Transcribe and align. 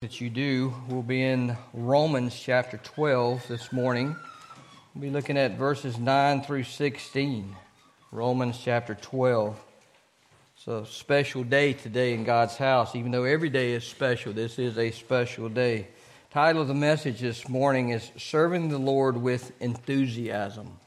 that 0.00 0.20
you 0.20 0.30
do 0.30 0.72
We'll 0.88 1.02
be 1.02 1.24
in 1.24 1.56
Romans 1.74 2.38
chapter 2.38 2.76
12 2.76 3.48
this 3.48 3.72
morning. 3.72 4.14
We'll 4.94 5.02
be 5.02 5.10
looking 5.10 5.36
at 5.36 5.58
verses 5.58 5.98
9 5.98 6.42
through 6.42 6.62
16. 6.62 7.56
Romans 8.12 8.60
chapter 8.62 8.94
12. 8.94 9.60
It's 10.54 10.68
a 10.68 10.86
special 10.86 11.42
day 11.42 11.72
today 11.72 12.14
in 12.14 12.22
God's 12.22 12.56
house. 12.56 12.94
Even 12.94 13.10
though 13.10 13.24
every 13.24 13.48
day 13.50 13.72
is 13.72 13.82
special, 13.82 14.32
this 14.32 14.60
is 14.60 14.78
a 14.78 14.92
special 14.92 15.48
day. 15.48 15.88
Title 16.30 16.62
of 16.62 16.68
the 16.68 16.74
message 16.74 17.18
this 17.18 17.48
morning 17.48 17.88
is 17.88 18.08
Serving 18.16 18.68
the 18.68 18.78
Lord 18.78 19.16
with 19.16 19.50
Enthusiasm. 19.60 20.78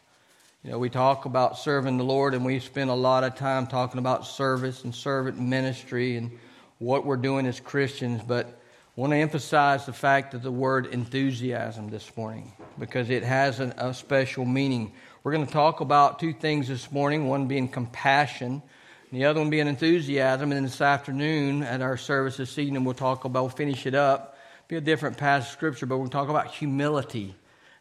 You 0.63 0.71
know, 0.71 0.79
we 0.79 0.89
talk 0.89 1.25
about 1.25 1.57
serving 1.57 1.97
the 1.97 2.05
Lord, 2.05 2.33
and 2.33 2.45
we 2.45 2.61
spend 2.61 2.89
a 2.89 2.93
lot 2.93 3.25
of 3.25 3.35
time 3.35 3.67
talking 3.67 3.99
about 3.99 4.25
service 4.25 4.85
and 4.85 4.95
servant 4.95 5.37
ministry 5.37 6.15
and 6.15 6.31
what 6.79 7.05
we're 7.05 7.17
doing 7.17 7.45
as 7.45 7.59
Christians, 7.59 8.21
but 8.25 8.57
want 9.01 9.13
to 9.13 9.17
emphasize 9.17 9.87
the 9.87 9.93
fact 9.93 10.35
of 10.35 10.43
the 10.43 10.51
word 10.51 10.85
enthusiasm 10.85 11.89
this 11.89 12.15
morning 12.15 12.53
because 12.77 13.09
it 13.09 13.23
has 13.23 13.59
an, 13.59 13.73
a 13.79 13.91
special 13.95 14.45
meaning. 14.45 14.91
We're 15.23 15.31
going 15.31 15.47
to 15.47 15.51
talk 15.51 15.79
about 15.79 16.19
two 16.19 16.33
things 16.33 16.67
this 16.67 16.91
morning 16.91 17.27
one 17.27 17.47
being 17.47 17.67
compassion, 17.67 18.61
the 19.11 19.25
other 19.25 19.39
one 19.39 19.49
being 19.49 19.65
enthusiasm. 19.65 20.51
And 20.51 20.57
then 20.57 20.63
this 20.65 20.81
afternoon 20.81 21.63
at 21.63 21.81
our 21.81 21.97
service 21.97 22.37
this 22.37 22.59
evening, 22.59 22.83
we'll 22.83 22.93
talk 22.93 23.25
about, 23.25 23.41
we'll 23.41 23.49
finish 23.49 23.87
it 23.87 23.95
up, 23.95 24.37
be 24.67 24.75
a 24.75 24.81
different 24.81 25.17
passage 25.17 25.47
of 25.47 25.53
scripture, 25.53 25.87
but 25.87 25.97
we'll 25.97 26.07
talk 26.07 26.29
about 26.29 26.51
humility. 26.51 27.33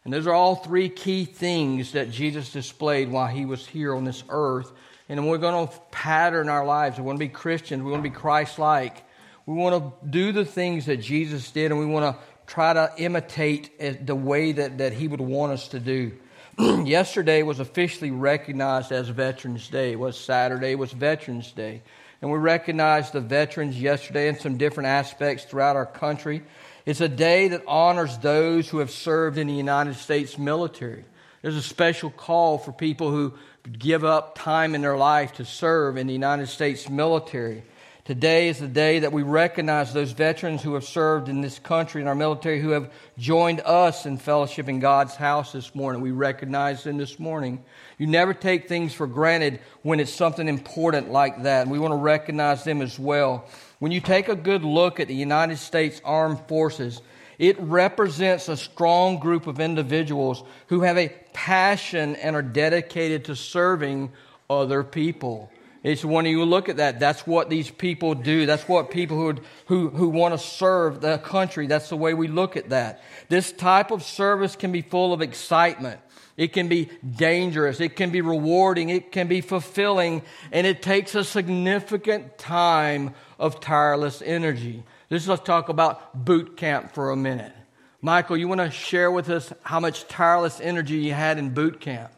And 0.03 0.11
those 0.11 0.25
are 0.25 0.33
all 0.33 0.55
three 0.55 0.89
key 0.89 1.25
things 1.25 1.91
that 1.91 2.09
Jesus 2.09 2.51
displayed 2.51 3.11
while 3.11 3.27
he 3.27 3.45
was 3.45 3.67
here 3.67 3.93
on 3.93 4.05
this 4.05 4.23
earth. 4.29 4.71
And 5.07 5.29
we're 5.29 5.37
going 5.37 5.67
to 5.67 5.73
pattern 5.91 6.49
our 6.49 6.65
lives. 6.65 6.97
We 6.97 7.03
want 7.03 7.19
to 7.19 7.25
be 7.25 7.29
Christians, 7.29 7.83
we 7.83 7.91
want 7.91 8.03
to 8.03 8.09
be 8.09 8.15
Christ 8.15 8.57
like. 8.57 9.03
We 9.45 9.55
want 9.55 10.01
to 10.01 10.07
do 10.07 10.31
the 10.31 10.45
things 10.45 10.85
that 10.85 10.97
Jesus 10.97 11.51
did, 11.51 11.71
and 11.71 11.79
we 11.79 11.85
want 11.85 12.15
to 12.15 12.23
try 12.47 12.73
to 12.73 12.91
imitate 12.97 13.71
eh, 13.79 13.95
the 14.03 14.15
way 14.15 14.51
that, 14.51 14.77
that 14.77 14.93
He 14.93 15.07
would 15.07 15.21
want 15.21 15.53
us 15.53 15.69
to 15.69 15.79
do. 15.79 16.13
Yesterday 16.59 17.43
was 17.43 17.59
officially 17.59 18.11
recognized 18.11 18.91
as 18.91 19.09
Veterans 19.09 19.67
Day. 19.69 19.93
It 19.93 19.99
was 19.99 20.19
Saturday, 20.19 20.71
it 20.71 20.79
was 20.79 20.91
Veterans 20.91 21.51
Day. 21.51 21.81
And 22.21 22.31
we 22.31 22.37
recognized 22.37 23.13
the 23.13 23.21
veterans 23.21 23.81
yesterday 23.81 24.27
in 24.27 24.37
some 24.37 24.57
different 24.57 24.87
aspects 24.87 25.43
throughout 25.43 25.75
our 25.75 25.87
country. 25.87 26.43
It's 26.85 27.01
a 27.01 27.09
day 27.09 27.47
that 27.47 27.63
honors 27.67 28.15
those 28.19 28.69
who 28.69 28.77
have 28.77 28.91
served 28.91 29.39
in 29.39 29.47
the 29.47 29.53
United 29.53 29.95
States 29.95 30.37
military. 30.37 31.03
There's 31.41 31.55
a 31.55 31.63
special 31.63 32.11
call 32.11 32.59
for 32.59 32.71
people 32.71 33.09
who 33.09 33.33
give 33.77 34.03
up 34.03 34.37
time 34.37 34.75
in 34.75 34.81
their 34.81 34.97
life 34.97 35.33
to 35.33 35.45
serve 35.45 35.97
in 35.97 36.05
the 36.05 36.13
United 36.13 36.47
States 36.47 36.87
military. 36.87 37.63
Today 38.11 38.49
is 38.49 38.59
the 38.59 38.67
day 38.67 38.99
that 38.99 39.13
we 39.13 39.23
recognize 39.23 39.93
those 39.93 40.11
veterans 40.11 40.61
who 40.61 40.73
have 40.73 40.83
served 40.83 41.29
in 41.29 41.39
this 41.39 41.59
country 41.59 42.01
and 42.01 42.09
our 42.09 42.13
military 42.13 42.59
who 42.59 42.71
have 42.71 42.91
joined 43.17 43.61
us 43.61 44.05
in 44.05 44.17
fellowship 44.17 44.67
in 44.67 44.79
God's 44.81 45.15
house 45.15 45.53
this 45.53 45.73
morning. 45.73 46.01
We 46.01 46.11
recognize 46.11 46.83
them 46.83 46.97
this 46.97 47.19
morning. 47.19 47.63
You 47.97 48.07
never 48.07 48.33
take 48.33 48.67
things 48.67 48.93
for 48.93 49.07
granted 49.07 49.61
when 49.83 50.01
it's 50.01 50.11
something 50.11 50.49
important 50.49 51.09
like 51.09 51.43
that. 51.43 51.69
We 51.69 51.79
want 51.79 51.93
to 51.93 51.95
recognize 51.95 52.65
them 52.65 52.81
as 52.81 52.99
well. 52.99 53.45
When 53.79 53.93
you 53.93 54.01
take 54.01 54.27
a 54.27 54.35
good 54.35 54.65
look 54.65 54.99
at 54.99 55.07
the 55.07 55.15
United 55.15 55.59
States 55.59 56.01
Armed 56.03 56.41
Forces, 56.49 57.01
it 57.39 57.57
represents 57.61 58.49
a 58.49 58.57
strong 58.57 59.19
group 59.19 59.47
of 59.47 59.61
individuals 59.61 60.43
who 60.67 60.81
have 60.81 60.97
a 60.97 61.15
passion 61.31 62.17
and 62.17 62.35
are 62.35 62.41
dedicated 62.41 63.23
to 63.23 63.37
serving 63.37 64.11
other 64.49 64.83
people. 64.83 65.49
It's 65.83 66.05
when 66.05 66.25
you 66.25 66.45
look 66.45 66.69
at 66.69 66.77
that, 66.77 66.99
that's 66.99 67.25
what 67.25 67.49
these 67.49 67.71
people 67.71 68.13
do. 68.13 68.45
That's 68.45 68.67
what 68.67 68.91
people 68.91 69.17
who, 69.17 69.35
who, 69.65 69.89
who 69.89 70.09
want 70.09 70.33
to 70.33 70.37
serve 70.37 71.01
the 71.01 71.17
country, 71.17 71.65
that's 71.65 71.89
the 71.89 71.97
way 71.97 72.13
we 72.13 72.27
look 72.27 72.55
at 72.55 72.69
that. 72.69 73.01
This 73.29 73.51
type 73.51 73.89
of 73.89 74.03
service 74.03 74.55
can 74.55 74.71
be 74.71 74.83
full 74.83 75.11
of 75.11 75.21
excitement. 75.21 75.99
It 76.37 76.53
can 76.53 76.67
be 76.67 76.89
dangerous. 77.15 77.79
It 77.79 77.95
can 77.95 78.11
be 78.11 78.21
rewarding. 78.21 78.89
It 78.89 79.11
can 79.11 79.27
be 79.27 79.41
fulfilling. 79.41 80.21
And 80.51 80.65
it 80.65 80.81
takes 80.81 81.15
a 81.15 81.23
significant 81.23 82.37
time 82.37 83.13
of 83.39 83.59
tireless 83.59 84.21
energy. 84.21 84.83
This 85.09 85.27
let's 85.27 85.43
talk 85.43 85.69
about 85.69 86.25
boot 86.25 86.57
camp 86.57 86.93
for 86.93 87.11
a 87.11 87.15
minute. 87.15 87.53
Michael, 88.01 88.37
you 88.37 88.47
want 88.47 88.61
to 88.61 88.71
share 88.71 89.11
with 89.11 89.29
us 89.29 89.51
how 89.63 89.79
much 89.79 90.07
tireless 90.07 90.59
energy 90.61 90.97
you 90.97 91.13
had 91.13 91.37
in 91.37 91.53
boot 91.53 91.79
camp? 91.79 92.11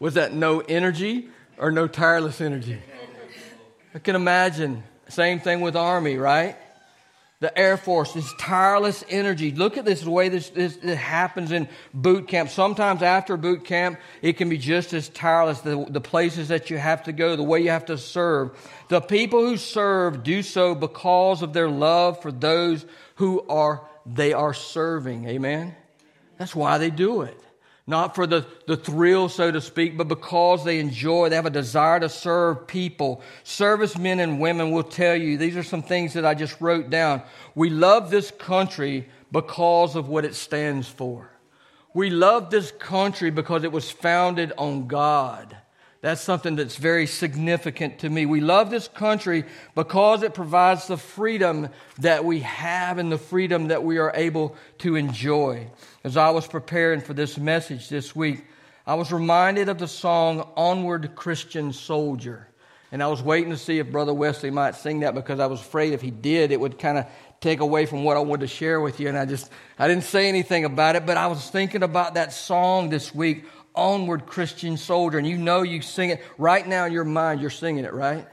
Was 0.00 0.14
that 0.14 0.32
no 0.32 0.60
energy 0.60 1.28
or 1.58 1.70
no 1.70 1.86
tireless 1.86 2.40
energy? 2.40 2.80
I 3.94 3.98
can 4.00 4.16
imagine. 4.16 4.82
Same 5.08 5.40
thing 5.40 5.60
with 5.60 5.76
Army, 5.76 6.16
right? 6.16 6.56
The 7.40 7.56
Air 7.58 7.76
Force, 7.76 8.12
this 8.12 8.32
tireless 8.38 9.02
energy. 9.08 9.50
Look 9.50 9.78
at 9.78 9.84
this 9.84 10.02
the 10.02 10.10
way 10.10 10.28
this, 10.28 10.50
this, 10.50 10.76
this, 10.76 10.98
happens 10.98 11.52
in 11.52 11.68
boot 11.92 12.28
camp. 12.28 12.50
Sometimes 12.50 13.02
after 13.02 13.36
boot 13.36 13.64
camp, 13.64 13.98
it 14.20 14.34
can 14.34 14.48
be 14.48 14.58
just 14.58 14.92
as 14.92 15.08
tireless. 15.08 15.60
The, 15.60 15.86
the 15.88 16.02
places 16.02 16.48
that 16.48 16.70
you 16.70 16.76
have 16.76 17.04
to 17.04 17.12
go, 17.12 17.36
the 17.36 17.42
way 17.42 17.60
you 17.60 17.70
have 17.70 17.86
to 17.86 17.96
serve. 17.96 18.50
The 18.88 19.00
people 19.00 19.40
who 19.40 19.56
serve 19.56 20.22
do 20.22 20.42
so 20.42 20.74
because 20.74 21.42
of 21.42 21.52
their 21.52 21.68
love 21.68 22.20
for 22.20 22.30
those 22.30 22.84
who 23.16 23.44
are 23.48 23.86
they 24.06 24.32
are 24.32 24.54
serving. 24.54 25.26
Amen. 25.26 25.74
That's 26.38 26.54
why 26.54 26.78
they 26.78 26.90
do 26.90 27.22
it. 27.22 27.38
Not 27.90 28.14
for 28.14 28.24
the, 28.24 28.46
the 28.68 28.76
thrill, 28.76 29.28
so 29.28 29.50
to 29.50 29.60
speak, 29.60 29.98
but 29.98 30.06
because 30.06 30.64
they 30.64 30.78
enjoy, 30.78 31.28
they 31.28 31.34
have 31.34 31.44
a 31.44 31.50
desire 31.50 31.98
to 31.98 32.08
serve 32.08 32.68
people. 32.68 33.20
Servicemen 33.42 34.20
and 34.20 34.38
women 34.38 34.70
will 34.70 34.84
tell 34.84 35.16
you, 35.16 35.36
these 35.36 35.56
are 35.56 35.64
some 35.64 35.82
things 35.82 36.12
that 36.12 36.24
I 36.24 36.34
just 36.34 36.60
wrote 36.60 36.88
down. 36.88 37.20
We 37.56 37.68
love 37.68 38.08
this 38.08 38.30
country 38.30 39.08
because 39.32 39.96
of 39.96 40.08
what 40.08 40.24
it 40.24 40.36
stands 40.36 40.86
for. 40.86 41.32
We 41.92 42.10
love 42.10 42.50
this 42.50 42.70
country 42.70 43.30
because 43.30 43.64
it 43.64 43.72
was 43.72 43.90
founded 43.90 44.52
on 44.56 44.86
God. 44.86 45.56
That's 46.02 46.22
something 46.22 46.56
that's 46.56 46.76
very 46.76 47.06
significant 47.06 47.98
to 47.98 48.08
me. 48.08 48.24
We 48.24 48.40
love 48.40 48.70
this 48.70 48.88
country 48.88 49.44
because 49.74 50.22
it 50.22 50.32
provides 50.32 50.86
the 50.86 50.96
freedom 50.96 51.68
that 51.98 52.24
we 52.24 52.40
have 52.40 52.96
and 52.96 53.12
the 53.12 53.18
freedom 53.18 53.68
that 53.68 53.84
we 53.84 53.98
are 53.98 54.12
able 54.14 54.56
to 54.78 54.96
enjoy. 54.96 55.70
As 56.02 56.16
I 56.16 56.30
was 56.30 56.46
preparing 56.46 57.02
for 57.02 57.12
this 57.12 57.36
message 57.36 57.90
this 57.90 58.16
week, 58.16 58.44
I 58.86 58.94
was 58.94 59.12
reminded 59.12 59.68
of 59.68 59.78
the 59.78 59.86
song 59.86 60.48
Onward 60.56 61.14
Christian 61.14 61.72
Soldier. 61.72 62.48
And 62.92 63.02
I 63.02 63.06
was 63.06 63.22
waiting 63.22 63.50
to 63.50 63.58
see 63.58 63.78
if 63.78 63.92
Brother 63.92 64.14
Wesley 64.14 64.50
might 64.50 64.74
sing 64.76 65.00
that 65.00 65.14
because 65.14 65.38
I 65.38 65.46
was 65.46 65.60
afraid 65.60 65.92
if 65.92 66.00
he 66.00 66.10
did, 66.10 66.50
it 66.50 66.58
would 66.58 66.78
kind 66.78 66.98
of 66.98 67.06
take 67.40 67.60
away 67.60 67.86
from 67.86 68.04
what 68.04 68.16
I 68.16 68.20
wanted 68.20 68.40
to 68.40 68.46
share 68.48 68.80
with 68.80 69.00
you. 69.00 69.08
And 69.08 69.16
I 69.16 69.26
just, 69.26 69.50
I 69.78 69.86
didn't 69.86 70.04
say 70.04 70.28
anything 70.28 70.64
about 70.64 70.96
it, 70.96 71.06
but 71.06 71.16
I 71.16 71.26
was 71.26 71.48
thinking 71.50 71.82
about 71.82 72.14
that 72.14 72.32
song 72.32 72.88
this 72.88 73.14
week, 73.14 73.44
onward 73.74 74.26
Christian 74.26 74.76
soldier. 74.76 75.18
And 75.18 75.26
you 75.26 75.36
know 75.36 75.62
you 75.62 75.82
sing 75.82 76.10
it 76.10 76.22
right 76.38 76.66
now 76.66 76.86
in 76.86 76.92
your 76.92 77.04
mind, 77.04 77.40
you're 77.40 77.50
singing 77.50 77.84
it, 77.84 77.92
right? 77.92 78.26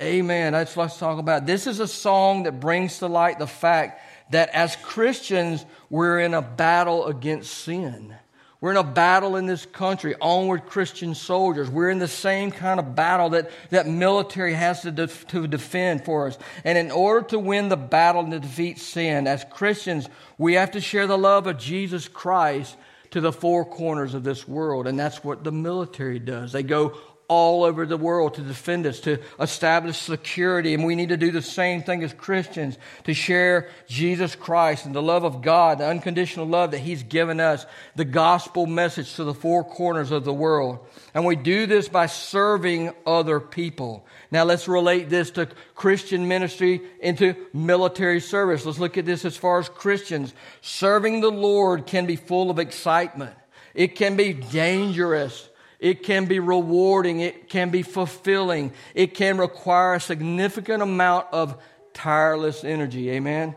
Amen. 0.00 0.52
That's 0.52 0.74
what 0.76 0.84
let's 0.84 0.98
talk 0.98 1.18
about. 1.18 1.46
This 1.46 1.66
is 1.66 1.80
a 1.80 1.86
song 1.86 2.44
that 2.44 2.60
brings 2.60 2.98
to 2.98 3.06
light 3.06 3.38
the 3.38 3.46
fact 3.46 4.02
that 4.30 4.48
as 4.50 4.76
Christians, 4.76 5.64
we're 5.88 6.18
in 6.20 6.34
a 6.34 6.42
battle 6.42 7.06
against 7.06 7.52
sin. 7.52 8.14
We're 8.60 8.70
in 8.70 8.76
a 8.78 8.82
battle 8.82 9.36
in 9.36 9.44
this 9.44 9.66
country, 9.66 10.14
onward 10.20 10.64
Christian 10.66 11.14
soldiers. 11.14 11.68
We're 11.68 11.90
in 11.90 11.98
the 11.98 12.08
same 12.08 12.50
kind 12.50 12.80
of 12.80 12.94
battle 12.94 13.28
that, 13.30 13.50
that 13.68 13.86
military 13.86 14.54
has 14.54 14.80
to, 14.82 14.90
def, 14.90 15.26
to 15.28 15.46
defend 15.46 16.06
for 16.06 16.28
us. 16.28 16.38
And 16.64 16.78
in 16.78 16.90
order 16.90 17.26
to 17.28 17.38
win 17.38 17.68
the 17.68 17.76
battle 17.76 18.22
and 18.22 18.32
to 18.32 18.40
defeat 18.40 18.78
sin, 18.78 19.26
as 19.26 19.44
Christians, 19.50 20.08
we 20.38 20.54
have 20.54 20.70
to 20.70 20.80
share 20.80 21.06
the 21.06 21.18
love 21.18 21.46
of 21.46 21.58
Jesus 21.58 22.08
Christ 22.08 22.74
to 23.14 23.20
the 23.20 23.30
four 23.30 23.64
corners 23.64 24.12
of 24.14 24.24
this 24.24 24.48
world. 24.48 24.88
And 24.88 24.98
that's 24.98 25.22
what 25.22 25.44
the 25.44 25.52
military 25.52 26.18
does. 26.18 26.50
They 26.50 26.64
go 26.64 26.98
all 27.28 27.64
over 27.64 27.86
the 27.86 27.96
world 27.96 28.34
to 28.34 28.42
defend 28.42 28.86
us, 28.86 29.00
to 29.00 29.18
establish 29.40 29.96
security. 29.96 30.74
And 30.74 30.84
we 30.84 30.94
need 30.94 31.08
to 31.08 31.16
do 31.16 31.30
the 31.30 31.42
same 31.42 31.82
thing 31.82 32.02
as 32.02 32.12
Christians 32.12 32.76
to 33.04 33.14
share 33.14 33.70
Jesus 33.86 34.34
Christ 34.34 34.86
and 34.86 34.94
the 34.94 35.02
love 35.02 35.24
of 35.24 35.42
God, 35.42 35.78
the 35.78 35.86
unconditional 35.86 36.46
love 36.46 36.72
that 36.72 36.78
He's 36.78 37.02
given 37.02 37.40
us, 37.40 37.64
the 37.96 38.04
gospel 38.04 38.66
message 38.66 39.14
to 39.14 39.24
the 39.24 39.34
four 39.34 39.64
corners 39.64 40.10
of 40.10 40.24
the 40.24 40.34
world. 40.34 40.86
And 41.14 41.24
we 41.24 41.36
do 41.36 41.66
this 41.66 41.88
by 41.88 42.06
serving 42.06 42.92
other 43.06 43.40
people. 43.40 44.06
Now 44.30 44.44
let's 44.44 44.68
relate 44.68 45.08
this 45.08 45.30
to 45.32 45.48
Christian 45.74 46.28
ministry 46.28 46.82
into 47.00 47.34
military 47.52 48.20
service. 48.20 48.66
Let's 48.66 48.78
look 48.78 48.98
at 48.98 49.06
this 49.06 49.24
as 49.24 49.36
far 49.36 49.58
as 49.58 49.68
Christians. 49.68 50.34
Serving 50.60 51.20
the 51.20 51.30
Lord 51.30 51.86
can 51.86 52.06
be 52.06 52.16
full 52.16 52.50
of 52.50 52.58
excitement. 52.58 53.34
It 53.74 53.96
can 53.96 54.16
be 54.16 54.32
dangerous. 54.32 55.48
It 55.80 56.02
can 56.02 56.26
be 56.26 56.38
rewarding. 56.40 57.20
It 57.20 57.48
can 57.48 57.70
be 57.70 57.82
fulfilling. 57.82 58.72
It 58.94 59.14
can 59.14 59.38
require 59.38 59.94
a 59.94 60.00
significant 60.00 60.82
amount 60.82 61.26
of 61.32 61.60
tireless 61.92 62.64
energy. 62.64 63.10
Amen? 63.10 63.56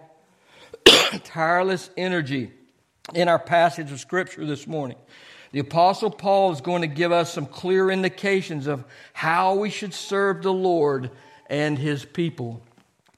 tireless 1.24 1.90
energy 1.98 2.52
in 3.14 3.28
our 3.28 3.40
passage 3.40 3.92
of 3.92 4.00
Scripture 4.00 4.46
this 4.46 4.68
morning. 4.68 4.98
The 5.52 5.60
Apostle 5.60 6.12
Paul 6.12 6.52
is 6.52 6.62
going 6.62 6.82
to 6.82 6.88
give 6.88 7.12
us 7.12 7.34
some 7.34 7.46
clear 7.46 7.90
indications 7.90 8.68
of 8.68 8.84
how 9.14 9.56
we 9.56 9.70
should 9.70 9.94
serve 9.94 10.44
the 10.44 10.54
Lord 10.54 11.10
and 11.50 11.78
his 11.78 12.04
people. 12.04 12.62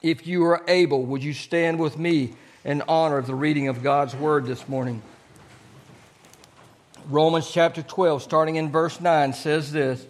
If 0.00 0.26
you 0.26 0.44
are 0.44 0.62
able, 0.68 1.04
would 1.06 1.24
you 1.24 1.34
stand 1.34 1.78
with 1.78 1.98
me 1.98 2.34
in 2.64 2.82
honor 2.88 3.18
of 3.18 3.26
the 3.26 3.34
reading 3.34 3.68
of 3.68 3.82
God's 3.82 4.14
word 4.14 4.46
this 4.46 4.68
morning? 4.68 5.02
Romans 7.10 7.50
chapter 7.50 7.82
12, 7.82 8.22
starting 8.22 8.54
in 8.54 8.70
verse 8.70 9.00
9, 9.00 9.32
says 9.32 9.72
this 9.72 10.06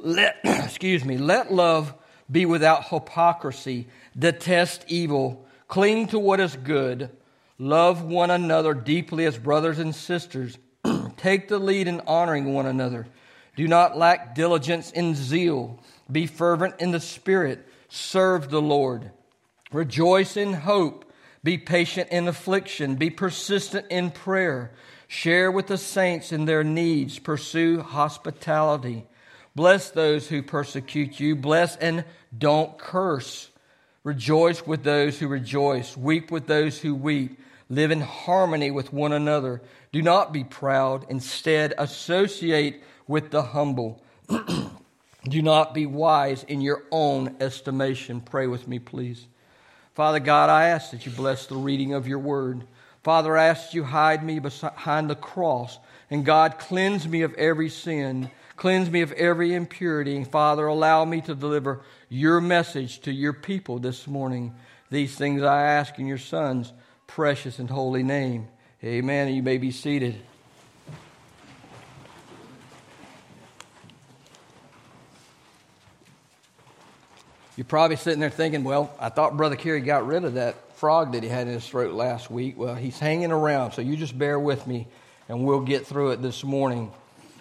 Let, 0.00 0.38
excuse 0.44 1.02
me, 1.02 1.16
let 1.16 1.50
love 1.50 1.94
be 2.30 2.44
without 2.44 2.88
hypocrisy, 2.88 3.88
detest 4.18 4.84
evil, 4.86 5.46
cling 5.66 6.08
to 6.08 6.18
what 6.18 6.40
is 6.40 6.54
good, 6.56 7.10
love 7.58 8.02
one 8.02 8.30
another 8.30 8.74
deeply 8.74 9.24
as 9.24 9.38
brothers 9.38 9.78
and 9.78 9.94
sisters, 9.94 10.58
take 11.16 11.48
the 11.48 11.58
lead 11.58 11.88
in 11.88 12.02
honoring 12.06 12.52
one 12.52 12.66
another. 12.66 13.06
Do 13.56 13.66
not 13.66 13.96
lack 13.96 14.34
diligence 14.34 14.90
in 14.90 15.14
zeal, 15.14 15.80
be 16.12 16.26
fervent 16.26 16.74
in 16.80 16.90
the 16.90 17.00
spirit, 17.00 17.66
serve 17.88 18.50
the 18.50 18.60
Lord. 18.60 19.10
Rejoice 19.72 20.36
in 20.36 20.52
hope, 20.52 21.10
be 21.42 21.56
patient 21.56 22.10
in 22.10 22.28
affliction, 22.28 22.96
be 22.96 23.08
persistent 23.08 23.86
in 23.88 24.10
prayer. 24.10 24.72
Share 25.08 25.50
with 25.50 25.68
the 25.68 25.78
saints 25.78 26.32
in 26.32 26.44
their 26.44 26.64
needs. 26.64 27.18
Pursue 27.18 27.80
hospitality. 27.80 29.06
Bless 29.54 29.90
those 29.90 30.28
who 30.28 30.42
persecute 30.42 31.18
you. 31.20 31.36
Bless 31.36 31.76
and 31.76 32.04
don't 32.36 32.76
curse. 32.78 33.50
Rejoice 34.04 34.66
with 34.66 34.84
those 34.84 35.18
who 35.18 35.28
rejoice. 35.28 35.96
Weep 35.96 36.30
with 36.30 36.46
those 36.46 36.80
who 36.80 36.94
weep. 36.94 37.40
Live 37.68 37.90
in 37.90 38.00
harmony 38.00 38.70
with 38.70 38.92
one 38.92 39.12
another. 39.12 39.62
Do 39.92 40.02
not 40.02 40.32
be 40.32 40.44
proud. 40.44 41.06
Instead, 41.08 41.74
associate 41.78 42.82
with 43.08 43.30
the 43.30 43.42
humble. 43.42 44.02
Do 45.28 45.42
not 45.42 45.74
be 45.74 45.86
wise 45.86 46.44
in 46.44 46.60
your 46.60 46.84
own 46.92 47.36
estimation. 47.40 48.20
Pray 48.20 48.46
with 48.46 48.68
me, 48.68 48.78
please. 48.78 49.26
Father 49.94 50.20
God, 50.20 50.50
I 50.50 50.68
ask 50.68 50.92
that 50.92 51.04
you 51.04 51.10
bless 51.10 51.46
the 51.46 51.56
reading 51.56 51.94
of 51.94 52.06
your 52.06 52.18
word. 52.20 52.64
Father, 53.06 53.38
I 53.38 53.44
ask 53.46 53.72
you 53.72 53.84
hide 53.84 54.24
me 54.24 54.40
behind 54.40 55.08
the 55.08 55.14
cross. 55.14 55.78
And 56.10 56.24
God, 56.24 56.58
cleanse 56.58 57.06
me 57.06 57.22
of 57.22 57.34
every 57.34 57.68
sin. 57.68 58.32
Cleanse 58.56 58.90
me 58.90 59.00
of 59.02 59.12
every 59.12 59.54
impurity. 59.54 60.16
And 60.16 60.26
Father, 60.26 60.66
allow 60.66 61.04
me 61.04 61.20
to 61.20 61.36
deliver 61.36 61.82
your 62.08 62.40
message 62.40 62.98
to 63.02 63.12
your 63.12 63.32
people 63.32 63.78
this 63.78 64.08
morning. 64.08 64.56
These 64.90 65.14
things 65.14 65.44
I 65.44 65.62
ask 65.62 65.96
in 66.00 66.08
your 66.08 66.18
Son's 66.18 66.72
precious 67.06 67.60
and 67.60 67.70
holy 67.70 68.02
name. 68.02 68.48
Amen. 68.82 69.32
You 69.32 69.44
may 69.44 69.58
be 69.58 69.70
seated. 69.70 70.20
You're 77.56 77.66
probably 77.66 77.98
sitting 77.98 78.18
there 78.18 78.30
thinking, 78.30 78.64
well, 78.64 78.92
I 78.98 79.10
thought 79.10 79.36
Brother 79.36 79.54
Kerry 79.54 79.80
got 79.80 80.08
rid 80.08 80.24
of 80.24 80.34
that 80.34 80.56
frog 80.76 81.12
that 81.12 81.22
he 81.22 81.28
had 81.28 81.48
in 81.48 81.54
his 81.54 81.66
throat 81.66 81.94
last 81.94 82.30
week. 82.30 82.56
Well, 82.56 82.74
he's 82.74 82.98
hanging 82.98 83.32
around, 83.32 83.72
so 83.72 83.82
you 83.82 83.96
just 83.96 84.16
bear 84.16 84.38
with 84.38 84.66
me 84.66 84.86
and 85.28 85.44
we'll 85.44 85.60
get 85.60 85.86
through 85.86 86.10
it 86.10 86.22
this 86.22 86.44
morning. 86.44 86.92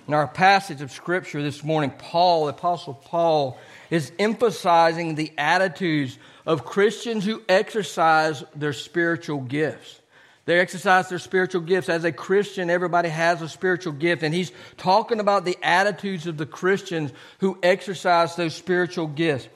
In 0.08 0.14
our 0.14 0.28
passage 0.28 0.82
of 0.82 0.92
Scripture 0.92 1.42
this 1.42 1.64
morning, 1.64 1.92
Paul, 1.98 2.48
Apostle 2.48 2.94
Paul, 2.94 3.60
is 3.90 4.12
emphasizing 4.20 5.16
the 5.16 5.32
attitudes 5.38 6.18
of 6.46 6.64
Christians 6.64 7.26
who 7.26 7.42
exercise 7.50 8.44
their 8.56 8.74
spiritual 8.74 9.42
gifts. 9.42 10.00
They 10.46 10.60
exercise 10.60 11.10
their 11.10 11.20
spiritual 11.20 11.62
gifts. 11.62 11.90
As 11.90 12.04
a 12.04 12.12
Christian, 12.12 12.70
everybody 12.70 13.10
has 13.10 13.42
a 13.42 13.50
spiritual 13.50 13.94
gift. 13.94 14.22
And 14.22 14.34
he's 14.34 14.52
talking 14.78 15.20
about 15.20 15.44
the 15.44 15.58
attitudes 15.64 16.28
of 16.28 16.38
the 16.38 16.46
Christians 16.46 17.12
who 17.40 17.58
exercise 17.64 18.36
those 18.36 18.54
spiritual 18.54 19.08
gifts. 19.08 19.48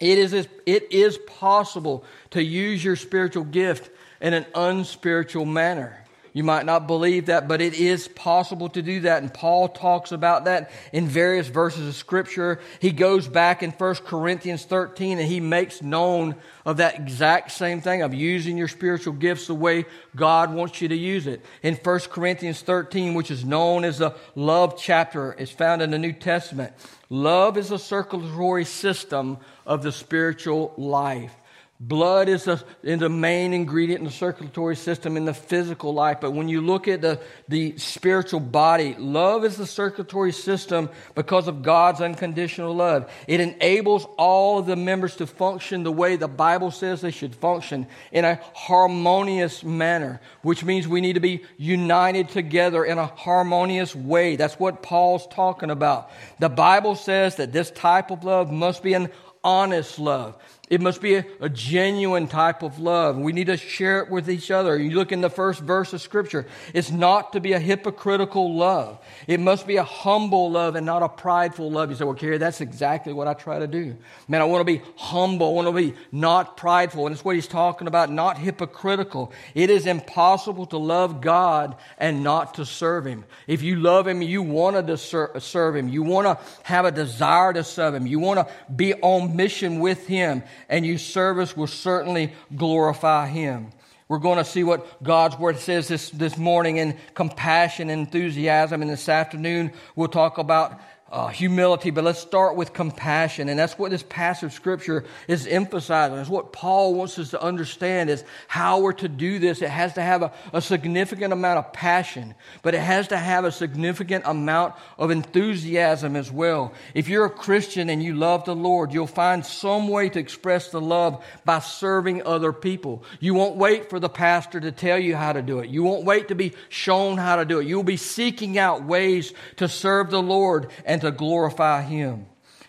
It 0.00 0.18
is, 0.18 0.32
it 0.32 0.92
is 0.92 1.18
possible 1.18 2.04
to 2.30 2.42
use 2.42 2.84
your 2.84 2.96
spiritual 2.96 3.44
gift 3.44 3.90
in 4.20 4.34
an 4.34 4.46
unspiritual 4.54 5.44
manner. 5.44 6.04
You 6.32 6.44
might 6.44 6.66
not 6.66 6.86
believe 6.86 7.26
that, 7.26 7.48
but 7.48 7.60
it 7.60 7.74
is 7.74 8.06
possible 8.06 8.68
to 8.68 8.80
do 8.80 9.00
that. 9.00 9.22
And 9.22 9.34
Paul 9.34 9.68
talks 9.68 10.12
about 10.12 10.44
that 10.44 10.70
in 10.92 11.08
various 11.08 11.48
verses 11.48 11.88
of 11.88 11.96
Scripture. 11.96 12.60
He 12.80 12.92
goes 12.92 13.26
back 13.26 13.62
in 13.64 13.72
1 13.72 13.94
Corinthians 13.96 14.64
13 14.64 15.18
and 15.18 15.26
he 15.26 15.40
makes 15.40 15.82
known 15.82 16.36
of 16.64 16.76
that 16.76 16.96
exact 16.96 17.50
same 17.50 17.80
thing 17.80 18.02
of 18.02 18.14
using 18.14 18.56
your 18.56 18.68
spiritual 18.68 19.14
gifts 19.14 19.48
the 19.48 19.54
way 19.54 19.86
God 20.14 20.54
wants 20.54 20.80
you 20.80 20.88
to 20.88 20.96
use 20.96 21.26
it. 21.26 21.44
In 21.62 21.74
1 21.74 22.00
Corinthians 22.10 22.60
13, 22.60 23.14
which 23.14 23.32
is 23.32 23.44
known 23.44 23.84
as 23.84 23.98
the 23.98 24.14
love 24.36 24.78
chapter, 24.78 25.32
is 25.32 25.50
found 25.50 25.82
in 25.82 25.90
the 25.90 25.98
New 25.98 26.12
Testament. 26.12 26.72
Love 27.10 27.56
is 27.56 27.72
a 27.72 27.78
circulatory 27.78 28.66
system 28.66 29.38
of 29.68 29.82
the 29.82 29.92
spiritual 29.92 30.74
life. 30.76 31.32
Blood 31.80 32.28
is, 32.28 32.48
a, 32.48 32.60
is 32.82 32.98
the 32.98 33.08
main 33.08 33.52
ingredient 33.52 34.00
in 34.00 34.04
the 34.04 34.10
circulatory 34.10 34.74
system 34.74 35.16
in 35.16 35.24
the 35.24 35.34
physical 35.34 35.94
life. 35.94 36.18
But 36.20 36.32
when 36.32 36.48
you 36.48 36.60
look 36.60 36.88
at 36.88 37.00
the, 37.00 37.20
the 37.46 37.78
spiritual 37.78 38.40
body, 38.40 38.96
love 38.98 39.44
is 39.44 39.56
the 39.56 39.66
circulatory 39.66 40.32
system 40.32 40.90
because 41.14 41.46
of 41.46 41.62
God's 41.62 42.00
unconditional 42.00 42.74
love. 42.74 43.08
It 43.28 43.38
enables 43.38 44.08
all 44.16 44.58
of 44.58 44.66
the 44.66 44.74
members 44.74 45.14
to 45.16 45.26
function 45.28 45.84
the 45.84 45.92
way 45.92 46.16
the 46.16 46.26
Bible 46.26 46.72
says 46.72 47.00
they 47.00 47.12
should 47.12 47.36
function 47.36 47.86
in 48.10 48.24
a 48.24 48.40
harmonious 48.54 49.62
manner, 49.62 50.20
which 50.42 50.64
means 50.64 50.88
we 50.88 51.00
need 51.00 51.12
to 51.12 51.20
be 51.20 51.44
united 51.58 52.28
together 52.30 52.84
in 52.84 52.98
a 52.98 53.06
harmonious 53.06 53.94
way. 53.94 54.34
That's 54.34 54.58
what 54.58 54.82
Paul's 54.82 55.28
talking 55.28 55.70
about. 55.70 56.10
The 56.40 56.48
Bible 56.48 56.96
says 56.96 57.36
that 57.36 57.52
this 57.52 57.70
type 57.70 58.10
of 58.10 58.24
love 58.24 58.50
must 58.50 58.82
be 58.82 58.94
an 58.94 59.10
honest 59.44 59.98
love. 59.98 60.34
It 60.70 60.82
must 60.82 61.00
be 61.00 61.14
a, 61.14 61.24
a, 61.40 61.48
genuine 61.48 62.28
type 62.28 62.62
of 62.62 62.78
love. 62.78 63.16
We 63.16 63.32
need 63.32 63.46
to 63.46 63.56
share 63.56 64.00
it 64.00 64.10
with 64.10 64.28
each 64.28 64.50
other. 64.50 64.78
You 64.78 64.90
look 64.90 65.12
in 65.12 65.22
the 65.22 65.30
first 65.30 65.60
verse 65.60 65.94
of 65.94 66.02
Scripture. 66.02 66.46
It's 66.74 66.90
not 66.90 67.32
to 67.32 67.40
be 67.40 67.54
a 67.54 67.58
hypocritical 67.58 68.54
love. 68.54 68.98
It 69.26 69.40
must 69.40 69.66
be 69.66 69.76
a 69.76 69.84
humble 69.84 70.50
love 70.50 70.74
and 70.74 70.84
not 70.84 71.02
a 71.02 71.08
prideful 71.08 71.70
love. 71.70 71.88
You 71.88 71.96
say, 71.96 72.04
well, 72.04 72.14
Kerry, 72.14 72.36
that's 72.36 72.60
exactly 72.60 73.14
what 73.14 73.28
I 73.28 73.32
try 73.32 73.58
to 73.60 73.66
do. 73.66 73.96
Man, 74.28 74.42
I 74.42 74.44
want 74.44 74.60
to 74.60 74.64
be 74.64 74.82
humble. 74.96 75.48
I 75.48 75.52
want 75.52 75.68
to 75.68 75.72
be 75.72 75.94
not 76.12 76.58
prideful. 76.58 77.06
And 77.06 77.14
it's 77.14 77.24
what 77.24 77.34
he's 77.34 77.48
talking 77.48 77.88
about, 77.88 78.10
not 78.10 78.36
hypocritical. 78.36 79.32
It 79.54 79.70
is 79.70 79.86
impossible 79.86 80.66
to 80.66 80.76
love 80.76 81.22
God 81.22 81.76
and 81.96 82.22
not 82.22 82.54
to 82.54 82.66
serve 82.66 83.06
Him. 83.06 83.24
If 83.46 83.62
you 83.62 83.76
love 83.76 84.06
Him, 84.06 84.20
you 84.20 84.42
want 84.42 84.86
to 84.86 84.96
serve 84.98 85.76
Him. 85.76 85.88
You 85.88 86.02
want 86.02 86.26
to 86.26 86.44
have 86.64 86.84
a 86.84 86.92
desire 86.92 87.54
to 87.54 87.64
serve 87.64 87.94
Him. 87.94 88.06
You 88.06 88.18
want 88.18 88.46
to 88.46 88.52
be 88.74 88.92
on 88.94 89.34
mission 89.34 89.80
with 89.80 90.06
Him 90.06 90.42
and 90.68 90.86
your 90.86 90.98
service 90.98 91.56
will 91.56 91.66
certainly 91.66 92.32
glorify 92.54 93.26
Him. 93.26 93.70
We're 94.08 94.18
going 94.18 94.38
to 94.38 94.44
see 94.44 94.64
what 94.64 95.02
God's 95.02 95.38
Word 95.38 95.58
says 95.58 95.88
this, 95.88 96.08
this 96.10 96.38
morning 96.38 96.78
in 96.78 96.96
compassion 97.14 97.90
and 97.90 98.00
enthusiasm. 98.06 98.80
And 98.80 98.90
this 98.90 99.08
afternoon, 99.08 99.72
we'll 99.96 100.08
talk 100.08 100.38
about 100.38 100.80
uh, 101.10 101.28
humility, 101.28 101.90
but 101.90 102.04
let's 102.04 102.18
start 102.18 102.54
with 102.54 102.74
compassion. 102.74 103.48
And 103.48 103.58
that's 103.58 103.78
what 103.78 103.90
this 103.90 104.02
passage 104.02 104.44
of 104.44 104.52
scripture 104.52 105.04
is 105.26 105.46
emphasizing. 105.46 106.18
It's 106.18 106.28
what 106.28 106.52
Paul 106.52 106.94
wants 106.94 107.18
us 107.18 107.30
to 107.30 107.42
understand 107.42 108.10
is 108.10 108.24
how 108.46 108.80
we're 108.80 108.92
to 108.92 109.08
do 109.08 109.38
this. 109.38 109.62
It 109.62 109.70
has 109.70 109.94
to 109.94 110.02
have 110.02 110.22
a, 110.22 110.32
a 110.52 110.60
significant 110.60 111.32
amount 111.32 111.60
of 111.60 111.72
passion, 111.72 112.34
but 112.60 112.74
it 112.74 112.80
has 112.80 113.08
to 113.08 113.16
have 113.16 113.46
a 113.46 113.52
significant 113.52 114.24
amount 114.26 114.74
of 114.98 115.10
enthusiasm 115.10 116.14
as 116.14 116.30
well. 116.30 116.74
If 116.92 117.08
you're 117.08 117.24
a 117.24 117.30
Christian 117.30 117.88
and 117.88 118.02
you 118.02 118.14
love 118.14 118.44
the 118.44 118.54
Lord, 118.54 118.92
you'll 118.92 119.06
find 119.06 119.46
some 119.46 119.88
way 119.88 120.10
to 120.10 120.18
express 120.18 120.70
the 120.70 120.80
love 120.80 121.24
by 121.46 121.60
serving 121.60 122.26
other 122.26 122.52
people. 122.52 123.02
You 123.18 123.32
won't 123.32 123.56
wait 123.56 123.88
for 123.88 123.98
the 123.98 124.10
pastor 124.10 124.60
to 124.60 124.72
tell 124.72 124.98
you 124.98 125.16
how 125.16 125.32
to 125.32 125.40
do 125.40 125.60
it. 125.60 125.70
You 125.70 125.84
won't 125.84 126.04
wait 126.04 126.28
to 126.28 126.34
be 126.34 126.52
shown 126.68 127.16
how 127.16 127.36
to 127.36 127.46
do 127.46 127.60
it. 127.60 127.66
You'll 127.66 127.82
be 127.82 127.96
seeking 127.96 128.58
out 128.58 128.84
ways 128.84 129.32
to 129.56 129.68
serve 129.68 130.10
the 130.10 130.22
Lord 130.22 130.70
and 130.84 130.97
and 130.98 131.12
to 131.12 131.16
glorify 131.16 131.82
Him. 131.82 132.26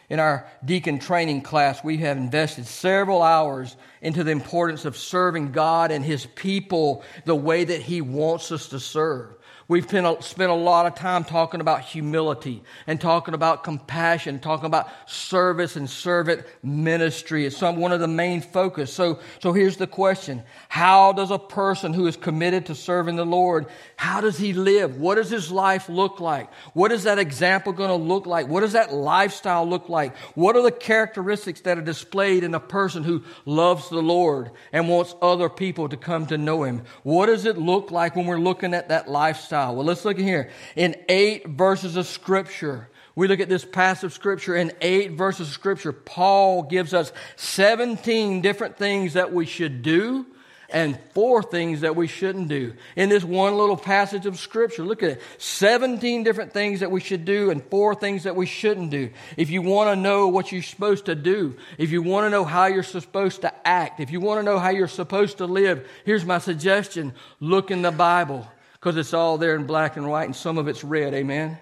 In 0.08 0.20
our 0.20 0.48
deacon 0.64 1.00
training 1.00 1.42
class, 1.42 1.84
we 1.84 1.98
have 1.98 2.18
invested 2.18 2.66
several 2.68 3.22
hours 3.24 3.76
into 4.02 4.24
the 4.24 4.32
importance 4.32 4.86
of 4.86 4.98
serving 4.98 5.52
God 5.52 5.92
and 5.92 6.06
His 6.06 6.28
people 6.28 7.04
the 7.26 7.36
way 7.36 7.64
that 7.64 7.82
He 7.82 8.02
wants 8.02 8.52
us 8.52 8.70
to 8.70 8.80
serve. 8.80 9.36
We've 9.70 9.84
spent 9.84 10.08
a, 10.08 10.54
lot 10.56 10.88
of 10.88 10.96
time 10.96 11.24
talking 11.24 11.62
about 11.62 11.82
humility 11.82 12.64
and 12.88 13.00
talking 13.00 13.36
about 13.36 13.64
compassion, 13.64 14.40
talking 14.40 14.66
about 14.66 14.90
service 15.08 15.76
and 15.76 15.88
servant 15.88 16.44
ministry. 16.64 17.46
It's 17.46 17.56
some, 17.56 17.76
one 17.76 17.92
of 17.92 18.00
the 18.00 18.08
main 18.08 18.42
focus. 18.42 18.92
So, 18.92 19.20
so 19.38 19.54
here's 19.54 19.78
the 19.78 19.86
question. 19.86 20.42
How 20.70 21.14
does 21.14 21.30
a 21.30 21.38
person 21.38 21.94
who 21.94 22.08
is 22.08 22.18
committed 22.18 22.66
to 22.66 22.74
serving 22.74 23.16
the 23.16 23.28
Lord, 23.28 23.68
how 23.96 24.22
does 24.22 24.40
he 24.40 24.54
live? 24.54 24.98
What 24.98 25.16
does 25.16 25.30
his 25.30 25.52
life 25.52 25.88
look 25.88 26.20
like? 26.20 26.52
What 26.74 26.92
is 26.92 27.04
that 27.04 27.20
example 27.20 27.72
going 27.72 27.90
to 27.90 27.96
look 27.96 28.26
like? 28.26 28.48
What 28.48 28.62
does 28.62 28.74
that 28.74 28.92
lifestyle 28.92 29.70
look 29.70 29.88
like? 29.88 30.18
What 30.34 30.56
are 30.56 30.64
the 30.64 30.72
characteristics 30.72 31.62
that 31.62 31.78
are 31.78 31.82
displayed 31.82 32.44
in 32.44 32.56
a 32.56 32.60
person 32.60 33.04
who 33.04 33.24
loves 33.46 33.88
the 33.90 34.02
Lord 34.02 34.50
and 34.74 34.90
wants 34.90 35.14
other 35.22 35.48
people 35.48 35.90
to 35.90 35.98
come 35.98 36.26
to 36.26 36.40
know 36.40 36.64
him? 36.64 36.86
What 37.04 37.28
does 37.28 37.46
it 37.46 37.60
look 37.60 37.92
like 37.92 38.16
when 38.16 38.26
we're 38.26 38.40
looking 38.40 38.74
at 38.74 38.90
that 38.90 39.08
lifestyle? 39.08 39.59
Well, 39.68 39.86
let's 39.86 40.06
look 40.06 40.18
here. 40.18 40.50
In 40.76 40.96
eight 41.08 41.48
verses 41.48 41.96
of 41.96 42.08
scripture, 42.08 42.90
We 43.20 43.28
look 43.28 43.42
at 43.42 43.50
this 43.50 43.66
passage 43.66 44.06
of 44.06 44.14
scripture 44.14 44.56
in 44.56 44.72
eight 44.80 45.12
verses 45.12 45.50
of 45.50 45.54
scripture. 45.54 45.92
Paul 45.92 46.64
gives 46.64 46.94
us 46.94 47.12
17 47.36 48.40
different 48.40 48.78
things 48.78 49.14
that 49.16 49.34
we 49.34 49.46
should 49.46 49.82
do 49.82 50.26
and 50.70 50.98
four 51.14 51.44
things 51.44 51.82
that 51.82 51.98
we 51.98 52.08
shouldn't 52.08 52.48
do. 52.48 52.76
In 52.96 53.10
this 53.10 53.26
one 53.26 53.58
little 53.58 53.76
passage 53.76 54.26
of 54.26 54.40
scripture, 54.40 54.84
look 54.84 55.04
at 55.04 55.10
it. 55.10 55.22
17 55.38 56.24
different 56.24 56.54
things 56.54 56.80
that 56.80 56.92
we 56.92 57.02
should 57.02 57.26
do 57.26 57.50
and 57.50 57.62
four 57.66 57.94
things 57.94 58.24
that 58.24 58.38
we 58.38 58.46
shouldn't 58.46 58.90
do. 58.90 59.10
If 59.36 59.50
you 59.50 59.62
want 59.62 59.90
to 59.90 59.96
know 59.96 60.30
what 60.30 60.54
you're 60.54 60.62
supposed 60.62 61.08
to 61.08 61.16
do, 61.16 61.58
if 61.78 61.92
you 61.92 62.02
want 62.02 62.26
to 62.26 62.30
know 62.30 62.46
how 62.46 62.68
you're 62.68 62.84
supposed 62.84 63.42
to 63.42 63.68
act, 63.68 64.00
if 64.00 64.12
you 64.12 64.22
want 64.22 64.40
to 64.40 64.44
know 64.44 64.60
how 64.60 64.70
you're 64.70 64.88
supposed 64.88 65.40
to 65.40 65.46
live, 65.46 65.86
here's 66.06 66.24
my 66.24 66.38
suggestion. 66.38 67.14
Look 67.42 67.70
in 67.70 67.82
the 67.82 67.92
Bible 67.92 68.48
because 68.80 68.96
it's 68.98 69.14
all 69.14 69.38
there 69.38 69.56
in 69.56 69.66
black 69.66 69.98
and 69.98 70.10
white 70.10 70.26
and 70.26 70.36
some 70.36 70.58
of 70.58 70.68
it's 70.68 70.84
red. 70.84 71.14
Amen. 71.14 71.58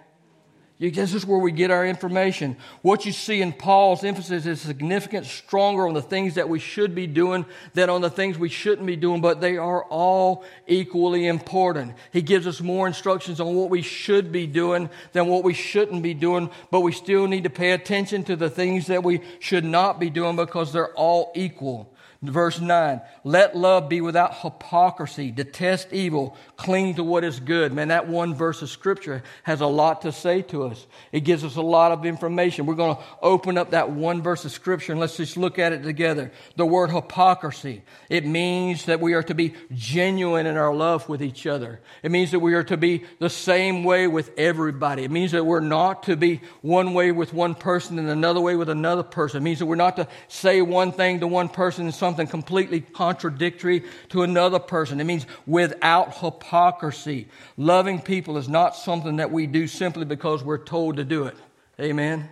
This 0.79 1.15
is 1.15 1.25
where 1.25 1.39
we 1.39 1.51
get 1.51 1.71
our 1.71 1.83
information. 1.83 2.55
What 2.83 3.03
you 3.03 3.11
see 3.11 3.41
in 3.41 3.51
Paul's 3.51 4.03
emphasis 4.03 4.45
is 4.45 4.61
significant, 4.61 5.25
stronger 5.25 5.87
on 5.87 5.95
the 5.95 6.03
things 6.03 6.35
that 6.35 6.47
we 6.47 6.59
should 6.59 6.93
be 6.93 7.07
doing 7.07 7.47
than 7.73 7.89
on 7.89 8.01
the 8.01 8.11
things 8.11 8.37
we 8.37 8.49
shouldn't 8.49 8.85
be 8.85 8.95
doing, 8.95 9.19
but 9.19 9.41
they 9.41 9.57
are 9.57 9.83
all 9.85 10.45
equally 10.67 11.25
important. 11.25 11.95
He 12.13 12.21
gives 12.21 12.45
us 12.45 12.61
more 12.61 12.85
instructions 12.85 13.39
on 13.39 13.55
what 13.55 13.71
we 13.71 13.81
should 13.81 14.31
be 14.31 14.45
doing 14.45 14.91
than 15.13 15.25
what 15.25 15.43
we 15.43 15.55
shouldn't 15.55 16.03
be 16.03 16.13
doing, 16.13 16.51
but 16.69 16.81
we 16.81 16.91
still 16.91 17.27
need 17.27 17.45
to 17.45 17.49
pay 17.49 17.71
attention 17.71 18.23
to 18.25 18.35
the 18.35 18.49
things 18.49 18.85
that 18.85 19.03
we 19.03 19.21
should 19.39 19.65
not 19.65 19.99
be 19.99 20.11
doing 20.11 20.35
because 20.35 20.71
they're 20.71 20.93
all 20.93 21.31
equal. 21.33 21.91
Verse 22.23 22.59
9, 22.59 23.01
let 23.23 23.55
love 23.55 23.89
be 23.89 24.01
without 24.01 24.37
hypocrisy, 24.37 25.29
detest 25.29 25.93
evil, 25.93 26.35
cling 26.55 26.95
to 26.95 27.03
what 27.03 27.23
is 27.23 27.39
good. 27.39 27.71
Man, 27.71 27.89
that 27.89 28.07
one 28.07 28.33
verse 28.33 28.63
of 28.63 28.71
scripture 28.71 29.21
has 29.43 29.61
a 29.61 29.67
lot 29.67 30.01
to 30.01 30.11
say 30.11 30.41
to 30.43 30.63
us. 30.63 30.87
It 31.11 31.19
gives 31.19 31.43
us 31.43 31.57
a 31.57 31.61
lot 31.61 31.91
of 31.91 32.07
information. 32.07 32.65
We're 32.65 32.73
going 32.73 32.95
to 32.95 33.03
open 33.21 33.55
up 33.55 33.71
that 33.71 33.91
one 33.91 34.23
verse 34.23 34.45
of 34.45 34.51
scripture 34.51 34.93
and 34.93 34.99
let's 34.99 35.15
just 35.15 35.37
look 35.37 35.59
at 35.59 35.73
it 35.73 35.83
together. 35.83 36.31
The 36.55 36.65
word 36.65 36.89
hypocrisy, 36.89 37.83
it 38.09 38.25
means 38.25 38.85
that 38.85 38.99
we 38.99 39.13
are 39.13 39.23
to 39.23 39.35
be 39.35 39.53
genuine 39.71 40.47
in 40.47 40.57
our 40.57 40.73
love 40.73 41.07
with 41.07 41.21
each 41.21 41.45
other. 41.45 41.81
It 42.01 42.09
means 42.09 42.31
that 42.31 42.39
we 42.39 42.55
are 42.55 42.63
to 42.63 42.77
be 42.77 43.03
the 43.19 43.29
same 43.29 43.83
way 43.83 44.07
with 44.07 44.31
everybody. 44.37 45.03
It 45.03 45.11
means 45.11 45.33
that 45.33 45.45
we're 45.45 45.59
not 45.59 46.03
to 46.03 46.15
be 46.15 46.41
one 46.61 46.95
way 46.95 47.11
with 47.11 47.31
one 47.31 47.53
person 47.53 47.99
and 47.99 48.09
another 48.09 48.41
way 48.41 48.55
with 48.55 48.69
another 48.69 49.03
person. 49.03 49.43
It 49.43 49.43
means 49.43 49.59
that 49.59 49.67
we're 49.67 49.75
not 49.75 49.97
to 49.97 50.07
say 50.27 50.63
one 50.63 50.91
thing 50.91 51.19
to 51.19 51.27
one 51.27 51.49
person 51.49 51.85
and 51.85 51.93
completely 52.15 52.81
contradictory 52.81 53.83
to 54.09 54.23
another 54.23 54.59
person. 54.59 54.99
It 54.99 55.03
means 55.03 55.25
without 55.45 56.17
hypocrisy. 56.17 57.27
Loving 57.57 58.01
people 58.01 58.37
is 58.37 58.47
not 58.47 58.75
something 58.75 59.17
that 59.17 59.31
we 59.31 59.47
do 59.47 59.67
simply 59.67 60.05
because 60.05 60.43
we're 60.43 60.63
told 60.63 60.97
to 60.97 61.03
do 61.03 61.25
it. 61.25 61.35
Amen? 61.79 62.29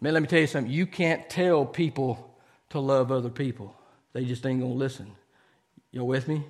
Man, 0.00 0.14
let 0.14 0.22
me 0.22 0.28
tell 0.28 0.40
you 0.40 0.46
something. 0.46 0.72
You 0.72 0.86
can't 0.86 1.28
tell 1.28 1.66
people 1.66 2.34
to 2.70 2.80
love 2.80 3.12
other 3.12 3.28
people, 3.28 3.74
they 4.12 4.24
just 4.24 4.46
ain't 4.46 4.60
going 4.60 4.72
to 4.72 4.78
listen. 4.78 5.12
You 5.90 6.04
with 6.04 6.28
me? 6.28 6.44